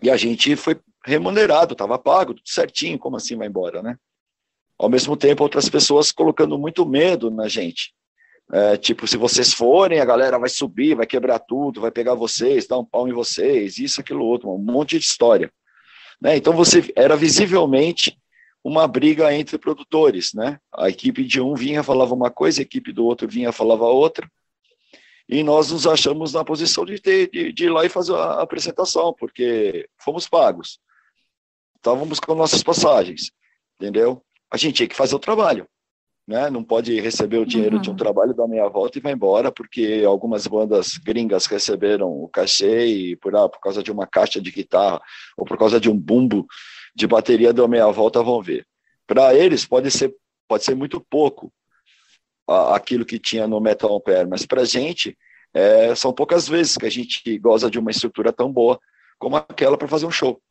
e 0.03 0.11
a 0.11 0.17
gente 0.17 0.55
foi 0.55 0.79
remunerado, 1.03 1.73
estava 1.73 1.97
pago, 1.97 2.35
tudo 2.35 2.47
certinho, 2.47 2.99
como 2.99 3.17
assim 3.17 3.35
vai 3.35 3.47
embora, 3.47 3.81
né? 3.81 3.97
Ao 4.77 4.87
mesmo 4.87 5.17
tempo, 5.17 5.41
outras 5.41 5.67
pessoas 5.67 6.11
colocando 6.11 6.59
muito 6.59 6.85
medo 6.85 7.31
na 7.31 7.47
gente. 7.47 7.96
É, 8.51 8.77
tipo, 8.77 9.05
se 9.07 9.17
vocês 9.17 9.53
forem, 9.53 9.99
a 9.99 10.05
galera 10.05 10.39
vai 10.39 10.49
subir, 10.49 10.95
vai 10.95 11.05
quebrar 11.05 11.39
tudo, 11.39 11.81
vai 11.81 11.91
pegar 11.91 12.13
vocês, 12.13 12.65
dar 12.65 12.77
um 12.79 12.85
pau 12.85 13.07
em 13.07 13.13
vocês, 13.13 13.77
isso, 13.77 13.99
aquilo, 13.99 14.23
outro, 14.23 14.49
um 14.49 14.57
monte 14.57 14.97
de 14.97 15.05
história. 15.05 15.51
Né? 16.21 16.37
Então, 16.37 16.53
você 16.53 16.91
era 16.95 17.15
visivelmente 17.15 18.17
uma 18.63 18.87
briga 18.87 19.33
entre 19.33 19.57
produtores, 19.57 20.33
né? 20.33 20.59
A 20.73 20.89
equipe 20.89 21.23
de 21.23 21.39
um 21.39 21.53
vinha 21.55 21.83
falava 21.83 22.13
uma 22.13 22.29
coisa, 22.29 22.61
a 22.61 22.63
equipe 22.63 22.91
do 22.91 23.05
outro 23.05 23.27
vinha 23.27 23.51
falava 23.51 23.85
outra, 23.85 24.29
e 25.29 25.43
nós 25.43 25.71
nos 25.71 25.85
achamos 25.85 26.33
na 26.33 26.43
posição 26.43 26.85
de, 26.85 26.99
ter, 26.99 27.29
de, 27.29 27.51
de 27.51 27.65
ir 27.65 27.69
lá 27.69 27.85
e 27.85 27.89
fazer 27.89 28.13
a 28.15 28.41
apresentação, 28.41 29.13
porque 29.13 29.87
fomos 29.97 30.27
pagos, 30.27 30.79
estávamos 31.75 32.19
com 32.19 32.33
nossas 32.33 32.63
passagens, 32.63 33.31
entendeu? 33.79 34.23
A 34.49 34.57
gente 34.57 34.75
tinha 34.75 34.87
que 34.87 34.95
fazer 34.95 35.15
o 35.15 35.19
trabalho, 35.19 35.67
né? 36.27 36.49
Não 36.49 36.63
pode 36.63 36.99
receber 36.99 37.37
o 37.37 37.45
dinheiro 37.45 37.77
uhum. 37.77 37.81
de 37.81 37.89
um 37.89 37.93
uhum. 37.93 37.97
trabalho 37.97 38.33
da 38.33 38.47
meia 38.47 38.67
volta 38.67 38.97
e 38.97 39.01
vai 39.01 39.13
embora, 39.13 39.51
porque 39.51 40.03
algumas 40.05 40.45
bandas 40.45 40.97
gringas 40.97 41.45
receberam 41.45 42.09
o 42.09 42.27
cachê 42.27 42.85
e 42.85 43.15
por, 43.15 43.33
ah, 43.35 43.47
por 43.47 43.61
causa 43.61 43.81
de 43.81 43.91
uma 43.91 44.05
caixa 44.05 44.41
de 44.41 44.51
guitarra 44.51 45.01
ou 45.37 45.45
por 45.45 45.57
causa 45.57 45.79
de 45.79 45.89
um 45.89 45.97
bumbo 45.97 46.45
de 46.93 47.07
bateria 47.07 47.53
da 47.53 47.67
meia 47.67 47.87
volta 47.87 48.21
vão 48.21 48.41
ver. 48.41 48.65
Para 49.05 49.33
eles 49.33 49.65
pode 49.65 49.89
ser 49.89 50.13
pode 50.49 50.63
ser 50.63 50.75
muito 50.75 51.05
pouco, 51.09 51.51
aquilo 52.47 53.05
que 53.05 53.19
tinha 53.19 53.45
no 53.45 53.59
Metal 53.59 53.93
Ampere, 53.93 54.29
mas 54.29 54.45
para 54.45 54.61
a 54.61 54.65
gente 54.65 55.17
é, 55.53 55.93
são 55.93 56.13
poucas 56.13 56.47
vezes 56.47 56.77
que 56.77 56.85
a 56.85 56.89
gente 56.89 57.37
goza 57.37 57.69
de 57.69 57.77
uma 57.77 57.91
estrutura 57.91 58.31
tão 58.31 58.51
boa 58.51 58.79
como 59.19 59.35
aquela 59.35 59.77
para 59.77 59.87
fazer 59.87 60.05
um 60.05 60.11
show. 60.11 60.41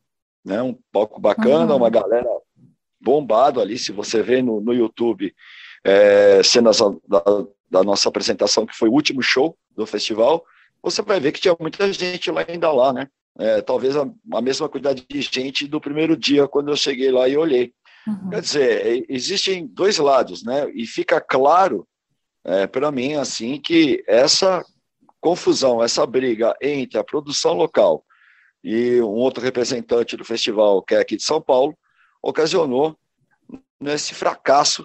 Né? 0.45 0.61
Um 0.61 0.79
palco 0.93 1.19
bacana, 1.19 1.73
uhum. 1.73 1.79
uma 1.79 1.89
galera 1.89 2.29
bombado 3.01 3.61
ali, 3.61 3.79
se 3.79 3.91
você 3.91 4.23
vê 4.23 4.43
no, 4.43 4.61
no 4.61 4.75
YouTube 4.75 5.35
é, 5.87 6.43
cenas 6.43 6.79
da, 7.07 7.23
da, 7.71 7.85
nossa 7.85 8.09
apresentação, 8.09 8.67
que 8.67 8.77
foi 8.77 8.89
o 8.89 8.93
último 8.93 9.23
show 9.23 9.57
do 9.71 9.87
festival, 9.87 10.45
você 10.83 11.01
vai 11.01 11.21
ver 11.21 11.31
que 11.31 11.41
tinha 11.41 11.57
muita 11.61 11.93
gente 11.93 12.29
lá 12.29 12.45
ainda 12.47 12.73
lá, 12.73 12.93
né? 12.93 13.09
É, 13.39 13.63
talvez 13.63 13.97
a, 13.97 14.09
a 14.33 14.41
mesma 14.41 14.69
quantidade 14.69 15.07
de 15.09 15.21
gente 15.23 15.69
do 15.69 15.81
primeiro 15.81 16.17
dia, 16.17 16.49
quando 16.49 16.71
eu 16.71 16.77
cheguei 16.77 17.13
lá 17.13 17.29
e 17.29 17.37
olhei. 17.37 17.73
Uhum. 18.05 18.31
Quer 18.31 18.41
dizer, 18.41 19.07
existem 19.09 19.65
dois 19.67 19.99
lados, 19.99 20.43
né? 20.43 20.69
E 20.75 20.87
fica 20.87 21.21
claro 21.21 21.87
é, 22.45 22.67
para 22.67 22.91
mim 22.91 23.15
assim 23.15 23.61
que 23.61 24.03
essa 24.09 24.65
confusão, 25.21 25.83
essa 25.83 26.05
briga 26.05 26.57
entre 26.61 26.99
a 26.99 27.05
produção 27.05 27.55
local 27.55 28.05
e 28.63 29.01
um 29.01 29.15
outro 29.15 29.43
representante 29.43 30.17
do 30.17 30.25
festival, 30.25 30.83
que 30.83 30.97
é 30.97 30.99
aqui 30.99 31.17
de 31.17 31.23
São 31.23 31.41
Paulo, 31.41 31.77
ocasionou 32.21 32.97
nesse 33.81 34.15
fracasso, 34.15 34.85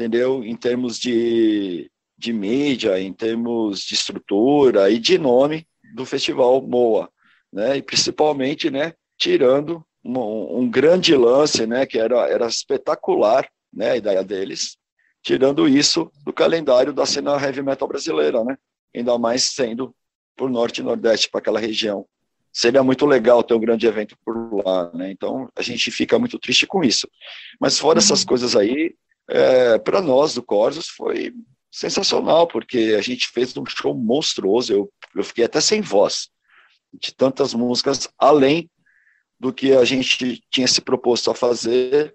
entendeu? 0.00 0.42
Em 0.42 0.56
termos 0.56 0.98
de, 0.98 1.90
de 2.16 2.32
mídia, 2.32 2.98
em 2.98 3.12
termos 3.12 3.80
de 3.80 3.94
estrutura 3.94 4.90
e 4.90 4.98
de 4.98 5.18
nome 5.18 5.66
do 5.94 6.06
festival 6.06 6.62
Moa, 6.62 7.10
né? 7.52 7.76
E 7.76 7.82
principalmente, 7.82 8.70
né? 8.70 8.94
Tirando 9.18 9.84
um, 10.02 10.60
um, 10.60 10.70
grande 10.70 11.14
lance, 11.14 11.66
né, 11.66 11.84
que 11.84 11.98
era, 11.98 12.26
era 12.26 12.46
espetacular, 12.46 13.46
né, 13.70 13.90
a 13.90 13.96
ideia 13.98 14.24
deles, 14.24 14.78
tirando 15.22 15.68
isso 15.68 16.10
do 16.24 16.32
calendário 16.32 16.90
da 16.90 17.04
cena 17.04 17.38
heavy 17.38 17.60
metal 17.60 17.86
brasileira, 17.86 18.42
né, 18.42 18.56
ainda 18.96 19.18
mais 19.18 19.42
sendo 19.42 19.94
por 20.34 20.48
norte 20.48 20.78
e 20.78 20.82
nordeste, 20.82 21.28
para 21.28 21.40
aquela 21.40 21.60
região. 21.60 22.06
Seria 22.50 22.82
muito 22.82 23.04
legal 23.04 23.42
ter 23.42 23.52
um 23.52 23.60
grande 23.60 23.86
evento 23.86 24.16
por 24.24 24.64
lá, 24.64 24.90
né, 24.94 25.10
então 25.10 25.50
a 25.54 25.60
gente 25.60 25.90
fica 25.90 26.18
muito 26.18 26.38
triste 26.38 26.66
com 26.66 26.82
isso. 26.82 27.06
Mas 27.60 27.78
fora 27.78 27.98
uhum. 27.98 28.02
essas 28.02 28.24
coisas 28.24 28.56
aí, 28.56 28.94
é, 29.30 29.78
para 29.78 30.02
nós 30.02 30.34
do 30.34 30.42
Corsos 30.42 30.88
foi 30.88 31.32
sensacional, 31.70 32.46
porque 32.46 32.96
a 32.98 33.00
gente 33.00 33.28
fez 33.28 33.56
um 33.56 33.64
show 33.64 33.94
monstruoso, 33.94 34.72
eu, 34.72 34.92
eu 35.14 35.22
fiquei 35.22 35.44
até 35.44 35.60
sem 35.60 35.80
voz, 35.80 36.28
de 36.92 37.14
tantas 37.14 37.54
músicas, 37.54 38.08
além 38.18 38.68
do 39.38 39.52
que 39.52 39.72
a 39.72 39.84
gente 39.84 40.42
tinha 40.50 40.66
se 40.66 40.80
proposto 40.80 41.30
a 41.30 41.34
fazer 41.34 42.14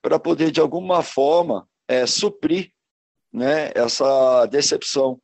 para 0.00 0.18
poder, 0.18 0.50
de 0.50 0.60
alguma 0.60 1.02
forma, 1.02 1.68
é, 1.86 2.06
suprir 2.06 2.72
né, 3.32 3.70
essa 3.74 4.46
decepção 4.46 5.20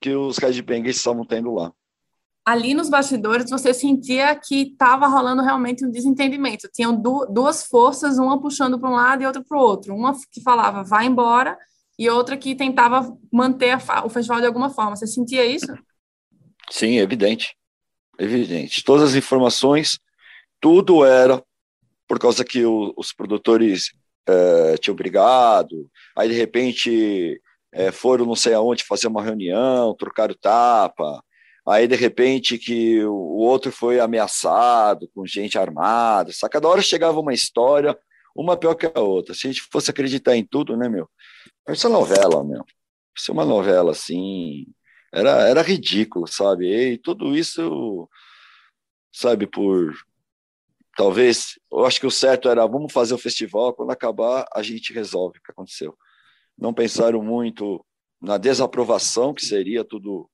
que 0.00 0.14
os 0.14 0.36
headbangers 0.36 0.96
estavam 0.96 1.24
tendo 1.24 1.54
lá. 1.54 1.72
Ali 2.46 2.74
nos 2.74 2.88
bastidores, 2.88 3.50
você 3.50 3.74
sentia 3.74 4.34
que 4.36 4.62
estava 4.62 5.08
rolando 5.08 5.42
realmente 5.42 5.84
um 5.84 5.90
desentendimento. 5.90 6.68
Tinham 6.72 6.94
du 6.94 7.26
duas 7.26 7.66
forças, 7.66 8.18
uma 8.18 8.40
puxando 8.40 8.78
para 8.78 8.88
um 8.88 8.94
lado 8.94 9.22
e 9.22 9.26
outra 9.26 9.42
para 9.42 9.58
o 9.58 9.60
outro. 9.60 9.94
Uma 9.94 10.12
que 10.30 10.40
falava, 10.40 10.84
vai 10.84 11.06
embora, 11.06 11.58
e 11.98 12.08
outra 12.08 12.36
que 12.36 12.54
tentava 12.54 13.12
manter 13.32 13.76
o 14.04 14.08
festival 14.08 14.40
de 14.40 14.46
alguma 14.46 14.70
forma. 14.70 14.94
Você 14.94 15.08
sentia 15.08 15.44
isso? 15.44 15.66
Sim, 16.70 16.98
evidente. 16.98 17.56
Evidente. 18.18 18.84
Todas 18.84 19.10
as 19.10 19.14
informações 19.16 19.98
tudo 20.60 21.04
era 21.04 21.42
por 22.08 22.18
causa 22.18 22.44
que 22.44 22.64
o, 22.64 22.94
os 22.96 23.12
produtores 23.12 23.92
é, 24.26 24.76
tinham 24.78 24.96
brigado, 24.96 25.90
aí 26.16 26.28
de 26.28 26.34
repente 26.34 27.40
é, 27.72 27.90
foram 27.90 28.24
não 28.24 28.34
sei 28.34 28.54
aonde 28.54 28.84
fazer 28.84 29.08
uma 29.08 29.22
reunião, 29.22 29.94
trocaram 29.94 30.34
tapa, 30.40 31.22
aí 31.68 31.88
de 31.88 31.96
repente 31.96 32.58
que 32.58 33.04
o, 33.04 33.38
outro 33.38 33.72
foi 33.72 34.00
ameaçado 34.00 35.08
com 35.14 35.26
gente 35.26 35.58
armada, 35.58 36.32
sabe? 36.32 36.52
cada 36.52 36.68
hora 36.68 36.82
chegava 36.82 37.20
uma 37.20 37.34
história, 37.34 37.98
uma 38.34 38.56
pior 38.56 38.74
que 38.74 38.86
a 38.86 39.00
outra. 39.00 39.34
Se 39.34 39.46
a 39.46 39.50
gente 39.50 39.62
fosse 39.70 39.90
acreditar 39.90 40.36
em 40.36 40.44
tudo, 40.44 40.76
né, 40.76 40.88
meu? 40.88 41.08
Isso 41.68 41.86
é 41.86 41.90
novela, 41.90 42.44
meu. 42.44 42.64
Isso 43.16 43.30
é 43.30 43.34
uma 43.34 43.44
novela, 43.44 43.92
assim, 43.92 44.66
era, 45.12 45.48
era 45.48 45.62
ridículo, 45.62 46.26
sabe? 46.26 46.92
E 46.92 46.98
tudo 46.98 47.36
isso, 47.36 48.08
sabe, 49.12 49.46
por 49.46 49.94
talvez, 50.96 51.58
eu 51.70 51.84
acho 51.84 52.00
que 52.00 52.06
o 52.06 52.10
certo 52.10 52.48
era 52.48 52.66
vamos 52.66 52.92
fazer 52.92 53.14
o 53.14 53.18
festival, 53.18 53.74
quando 53.74 53.90
acabar 53.90 54.46
a 54.52 54.62
gente 54.62 54.92
resolve 54.92 55.38
o 55.38 55.42
que 55.42 55.52
aconteceu. 55.52 55.96
Não 56.58 56.72
pensaram 56.72 57.22
muito 57.22 57.84
na 58.20 58.38
desaprovação 58.38 59.34
que 59.34 59.44
seria 59.44 59.84
tudo. 59.84 60.28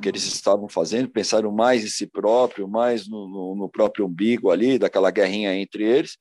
Que 0.00 0.08
eles 0.08 0.24
estavam 0.24 0.68
fazendo, 0.68 1.08
pensaram 1.08 1.50
mais 1.50 1.84
em 1.84 1.88
si 1.88 2.06
próprio, 2.06 2.68
mais 2.68 3.08
no, 3.08 3.28
no, 3.28 3.54
no 3.54 3.68
próprio 3.68 4.06
umbigo 4.06 4.50
ali, 4.50 4.78
daquela 4.78 5.10
guerrinha 5.10 5.54
entre 5.54 5.84
eles, 5.84 6.18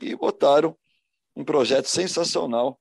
e 0.00 0.14
botaram 0.16 0.76
um 1.36 1.44
projeto 1.44 1.86
sensacional 1.86 2.78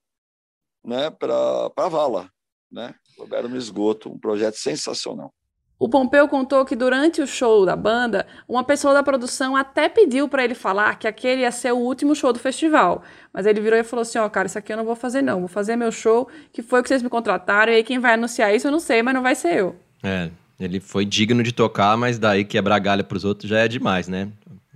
né, 0.83 1.09
para 1.09 1.71
a 1.75 1.89
vala, 1.89 2.29
né? 2.71 2.95
Jogaram 3.17 3.49
no 3.49 3.57
esgoto, 3.57 4.09
um 4.09 4.17
projeto 4.17 4.55
sensacional. 4.55 5.33
O 5.77 5.87
Pompeu 5.87 6.27
contou 6.27 6.65
que 6.65 6.75
durante 6.75 7.21
o 7.21 7.27
show 7.27 7.65
da 7.65 7.75
banda, 7.75 8.27
uma 8.49 8.65
pessoa 8.65 8.93
da 8.93 9.01
produção 9.01 9.55
até 9.55 9.87
pediu 9.87 10.27
para 10.27 10.43
ele 10.43 10.53
falar 10.53 10.99
que 10.99 11.07
aquele 11.07 11.41
ia 11.41 11.51
ser 11.51 11.71
o 11.71 11.77
último 11.77 12.13
show 12.13 12.33
do 12.33 12.39
festival. 12.39 13.01
Mas 13.31 13.45
ele 13.45 13.61
virou 13.61 13.79
e 13.79 13.83
falou 13.83 14.01
assim: 14.01 14.17
Ó, 14.17 14.25
oh, 14.25 14.29
cara, 14.29 14.47
isso 14.47 14.57
aqui 14.57 14.73
eu 14.73 14.77
não 14.77 14.83
vou 14.83 14.95
fazer, 14.95 15.21
não. 15.21 15.39
Vou 15.39 15.47
fazer 15.47 15.77
meu 15.77 15.89
show, 15.89 16.27
que 16.51 16.61
foi 16.61 16.81
o 16.81 16.83
que 16.83 16.89
vocês 16.89 17.01
me 17.01 17.09
contrataram, 17.09 17.71
e 17.71 17.77
aí 17.77 17.83
quem 17.83 17.97
vai 17.97 18.15
anunciar 18.15 18.53
isso 18.53 18.67
eu 18.67 18.71
não 18.73 18.79
sei, 18.79 19.01
mas 19.01 19.13
não 19.13 19.21
vai 19.21 19.35
ser 19.35 19.57
eu. 19.57 19.88
É, 20.03 20.29
ele 20.59 20.79
foi 20.79 21.05
digno 21.05 21.41
de 21.43 21.51
tocar, 21.51 21.97
mas 21.97 22.19
daí 22.19 22.43
quebrar 22.43 22.79
galha 22.79 23.03
pros 23.03 23.23
outros 23.23 23.49
já 23.49 23.59
é 23.59 23.67
demais, 23.67 24.07
né? 24.07 24.29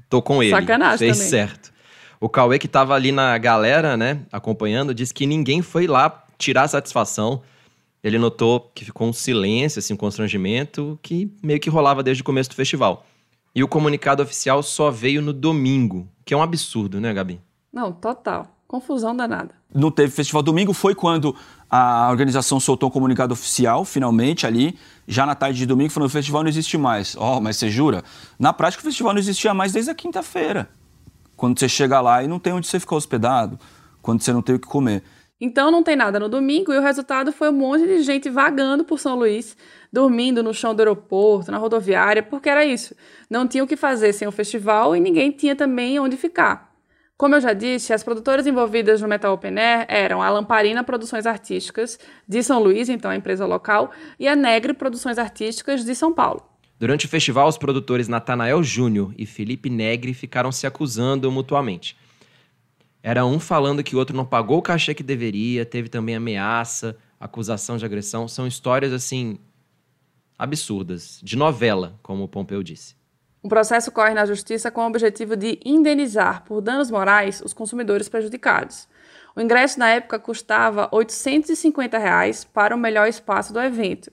Tô 0.09 0.21
com 0.21 0.41
ele. 0.41 0.51
Sacanagem. 0.51 0.99
Fez 0.99 1.17
também. 1.17 1.29
certo. 1.29 1.73
O 2.19 2.29
Cauê, 2.29 2.57
que 2.57 2.67
tava 2.67 2.93
ali 2.93 3.11
na 3.11 3.37
galera, 3.37 3.97
né, 3.97 4.21
acompanhando, 4.31 4.93
disse 4.93 5.13
que 5.13 5.25
ninguém 5.25 5.61
foi 5.61 5.87
lá 5.87 6.23
tirar 6.37 6.67
satisfação, 6.69 7.41
ele 8.03 8.17
notou 8.17 8.71
que 8.73 8.85
ficou 8.85 9.07
um 9.07 9.13
silêncio, 9.13 9.79
assim, 9.79 9.93
um 9.93 9.97
constrangimento 9.97 10.97
que 11.01 11.29
meio 11.41 11.59
que 11.59 11.69
rolava 11.69 12.01
desde 12.01 12.21
o 12.21 12.25
começo 12.25 12.49
do 12.49 12.55
festival. 12.55 13.05
E 13.55 13.63
o 13.63 13.67
comunicado 13.67 14.23
oficial 14.23 14.63
só 14.63 14.89
veio 14.89 15.21
no 15.21 15.33
domingo, 15.33 16.07
que 16.25 16.33
é 16.33 16.37
um 16.37 16.41
absurdo, 16.41 17.01
né, 17.01 17.13
Gabi? 17.13 17.41
Não, 17.71 17.91
total. 17.91 18.47
Confusão 18.67 19.15
danada. 19.15 19.53
Não 19.73 19.91
teve 19.91 20.11
festival 20.11 20.41
domingo, 20.41 20.73
foi 20.73 20.95
quando 20.95 21.35
a 21.69 22.09
organização 22.09 22.59
soltou 22.59 22.89
um 22.89 22.91
comunicado 22.91 23.33
oficial, 23.33 23.85
finalmente, 23.85 24.47
ali, 24.47 24.77
já 25.07 25.25
na 25.25 25.35
tarde 25.35 25.59
de 25.59 25.65
domingo, 25.65 25.91
falando: 25.91 26.07
o 26.07 26.11
festival 26.11 26.43
não 26.43 26.49
existe 26.49 26.77
mais. 26.77 27.15
Oh, 27.15 27.39
mas 27.39 27.57
você 27.57 27.69
jura? 27.69 28.03
Na 28.39 28.53
prática, 28.53 28.81
o 28.81 28.85
festival 28.85 29.13
não 29.13 29.19
existia 29.19 29.53
mais 29.53 29.73
desde 29.73 29.91
a 29.91 29.95
quinta-feira. 29.95 30.69
Quando 31.35 31.59
você 31.59 31.67
chega 31.67 31.99
lá 31.99 32.23
e 32.23 32.27
não 32.27 32.39
tem 32.39 32.53
onde 32.53 32.67
você 32.67 32.79
ficar 32.79 32.95
hospedado, 32.95 33.59
quando 34.01 34.21
você 34.21 34.31
não 34.31 34.41
tem 34.41 34.55
o 34.55 34.59
que 34.59 34.67
comer. 34.67 35.03
Então 35.41 35.69
não 35.69 35.83
tem 35.83 35.95
nada 35.95 36.19
no 36.19 36.29
domingo 36.29 36.71
e 36.71 36.77
o 36.77 36.81
resultado 36.81 37.33
foi 37.33 37.49
um 37.49 37.53
monte 37.53 37.85
de 37.85 38.01
gente 38.01 38.29
vagando 38.29 38.85
por 38.85 38.97
São 38.97 39.15
Luís, 39.15 39.57
dormindo 39.91 40.41
no 40.41 40.53
chão 40.53 40.73
do 40.73 40.79
aeroporto, 40.79 41.51
na 41.51 41.57
rodoviária, 41.57 42.23
porque 42.23 42.47
era 42.47 42.63
isso. 42.63 42.95
Não 43.29 43.45
tinha 43.45 43.63
o 43.63 43.67
que 43.67 43.75
fazer 43.75 44.13
sem 44.13 44.27
o 44.27 44.31
festival 44.31 44.95
e 44.95 45.01
ninguém 45.01 45.31
tinha 45.31 45.55
também 45.55 45.99
onde 45.99 46.15
ficar. 46.15 46.72
Como 47.15 47.35
eu 47.35 47.41
já 47.41 47.53
disse, 47.53 47.93
as 47.93 48.03
produtoras 48.03 48.47
envolvidas 48.47 49.01
no 49.01 49.07
Metal 49.07 49.33
Open 49.33 49.57
Air 49.57 49.85
eram 49.87 50.21
a 50.21 50.29
Lamparina 50.29 50.83
Produções 50.83 51.25
Artísticas, 51.25 51.99
de 52.27 52.41
São 52.41 52.61
Luís, 52.61 52.89
então 52.89 53.11
a 53.11 53.15
empresa 53.15 53.45
local, 53.45 53.91
e 54.19 54.27
a 54.27 54.35
Negre 54.35 54.73
Produções 54.73 55.17
Artísticas, 55.17 55.85
de 55.85 55.93
São 55.93 56.11
Paulo. 56.11 56.43
Durante 56.79 57.05
o 57.05 57.09
festival, 57.09 57.47
os 57.47 57.57
produtores 57.57 58.07
Natanael 58.07 58.63
Júnior 58.63 59.13
e 59.17 59.25
Felipe 59.25 59.69
Negre 59.69 60.13
ficaram 60.13 60.51
se 60.51 60.65
acusando 60.65 61.31
mutuamente. 61.31 61.95
Era 63.01 63.25
um 63.25 63.39
falando 63.39 63.83
que 63.83 63.95
o 63.95 63.99
outro 63.99 64.15
não 64.15 64.25
pagou 64.25 64.57
o 64.57 64.61
cachê 64.61 64.93
que 64.93 65.03
deveria, 65.03 65.65
teve 65.65 65.89
também 65.89 66.15
ameaça, 66.15 66.97
acusação 67.19 67.77
de 67.77 67.85
agressão. 67.85 68.27
São 68.27 68.47
histórias, 68.47 68.91
assim, 68.91 69.37
absurdas, 70.37 71.19
de 71.21 71.37
novela, 71.37 71.97
como 72.01 72.23
o 72.23 72.27
Pompeu 72.27 72.63
disse. 72.63 72.95
O 73.43 73.49
processo 73.49 73.91
corre 73.91 74.13
na 74.13 74.25
justiça 74.25 74.71
com 74.71 74.81
o 74.81 74.87
objetivo 74.87 75.35
de 75.35 75.59
indenizar 75.65 76.45
por 76.45 76.61
danos 76.61 76.89
morais 76.89 77.41
os 77.43 77.53
consumidores 77.53 78.07
prejudicados. 78.07 78.87
O 79.35 79.41
ingresso 79.41 79.77
na 79.77 79.89
época 79.89 80.17
custava 80.17 80.87
850 80.89 81.97
reais 81.97 82.45
para 82.45 82.73
o 82.73 82.79
melhor 82.79 83.05
espaço 83.05 83.51
do 83.51 83.59
evento. 83.59 84.09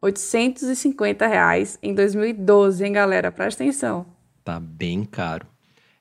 850 0.00 1.26
reais 1.26 1.76
em 1.82 1.92
2012, 1.92 2.84
hein, 2.84 2.92
galera? 2.92 3.32
Presta 3.32 3.64
atenção. 3.64 4.06
Tá 4.44 4.60
bem 4.60 5.04
caro. 5.04 5.44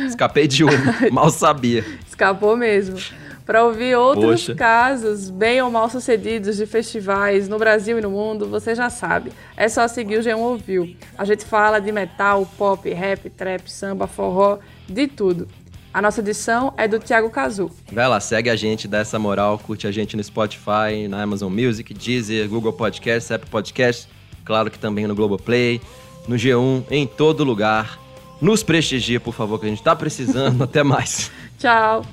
Escapei 0.08 0.48
de 0.48 0.64
um, 0.64 0.70
mal 1.12 1.30
sabia. 1.30 1.86
Escapou 2.08 2.58
mesmo. 2.58 2.98
Para 3.46 3.66
ouvir 3.66 3.96
outros 3.98 4.42
Poxa. 4.42 4.56
casos 4.56 5.30
bem 5.30 5.62
ou 5.62 5.70
mal 5.70 5.90
sucedidos 5.90 6.56
de 6.56 6.66
festivais 6.66 7.50
no 7.50 7.58
Brasil 7.58 8.00
e 8.00 8.02
no 8.02 8.10
mundo, 8.10 8.48
você 8.48 8.74
já 8.74 8.90
sabe. 8.90 9.34
É 9.58 9.68
só 9.68 9.86
seguir 9.88 10.18
o 10.18 10.22
G1 10.22 10.38
Ouviu. 10.38 10.96
A 11.18 11.26
gente 11.26 11.44
fala 11.44 11.80
de 11.80 11.92
metal, 11.92 12.48
pop, 12.58 12.90
rap, 12.90 13.30
trap, 13.30 13.70
samba, 13.70 14.08
forró, 14.08 14.60
de 14.88 15.08
tudo. 15.08 15.48
A 15.94 16.02
nossa 16.02 16.22
edição 16.22 16.74
é 16.76 16.88
do 16.88 17.00
Thiago 17.00 17.30
Cazu. 17.30 17.70
Vai 17.92 18.08
lá, 18.08 18.20
segue 18.20 18.50
a 18.50 18.56
gente, 18.56 18.88
dá 18.88 18.98
essa 19.00 19.20
moral, 19.20 19.60
curte 19.60 19.86
a 19.86 19.92
gente 19.92 20.18
no 20.18 20.24
Spotify, 20.24 21.08
na 21.08 21.22
Amazon 21.22 21.54
Music, 21.54 21.94
Deezer, 21.94 22.50
Google 22.50 22.74
Podcasts, 22.74 23.32
Apple 23.32 23.50
Podcasts, 23.50 24.08
claro 24.44 24.72
que 24.72 24.80
também 24.80 25.06
no 25.06 25.14
Globoplay, 25.14 25.80
no 26.28 26.36
G1, 26.36 26.86
em 26.90 27.06
todo 27.06 27.44
lugar. 27.44 28.00
Nos 28.42 28.64
prestigia, 28.64 29.20
por 29.20 29.36
favor, 29.36 29.60
que 29.60 29.68
a 29.68 29.70
gente 29.70 29.84
tá 29.84 29.96
precisando. 29.96 30.64
Até 30.66 30.82
mais. 30.82 31.32
Tchau. 31.60 32.04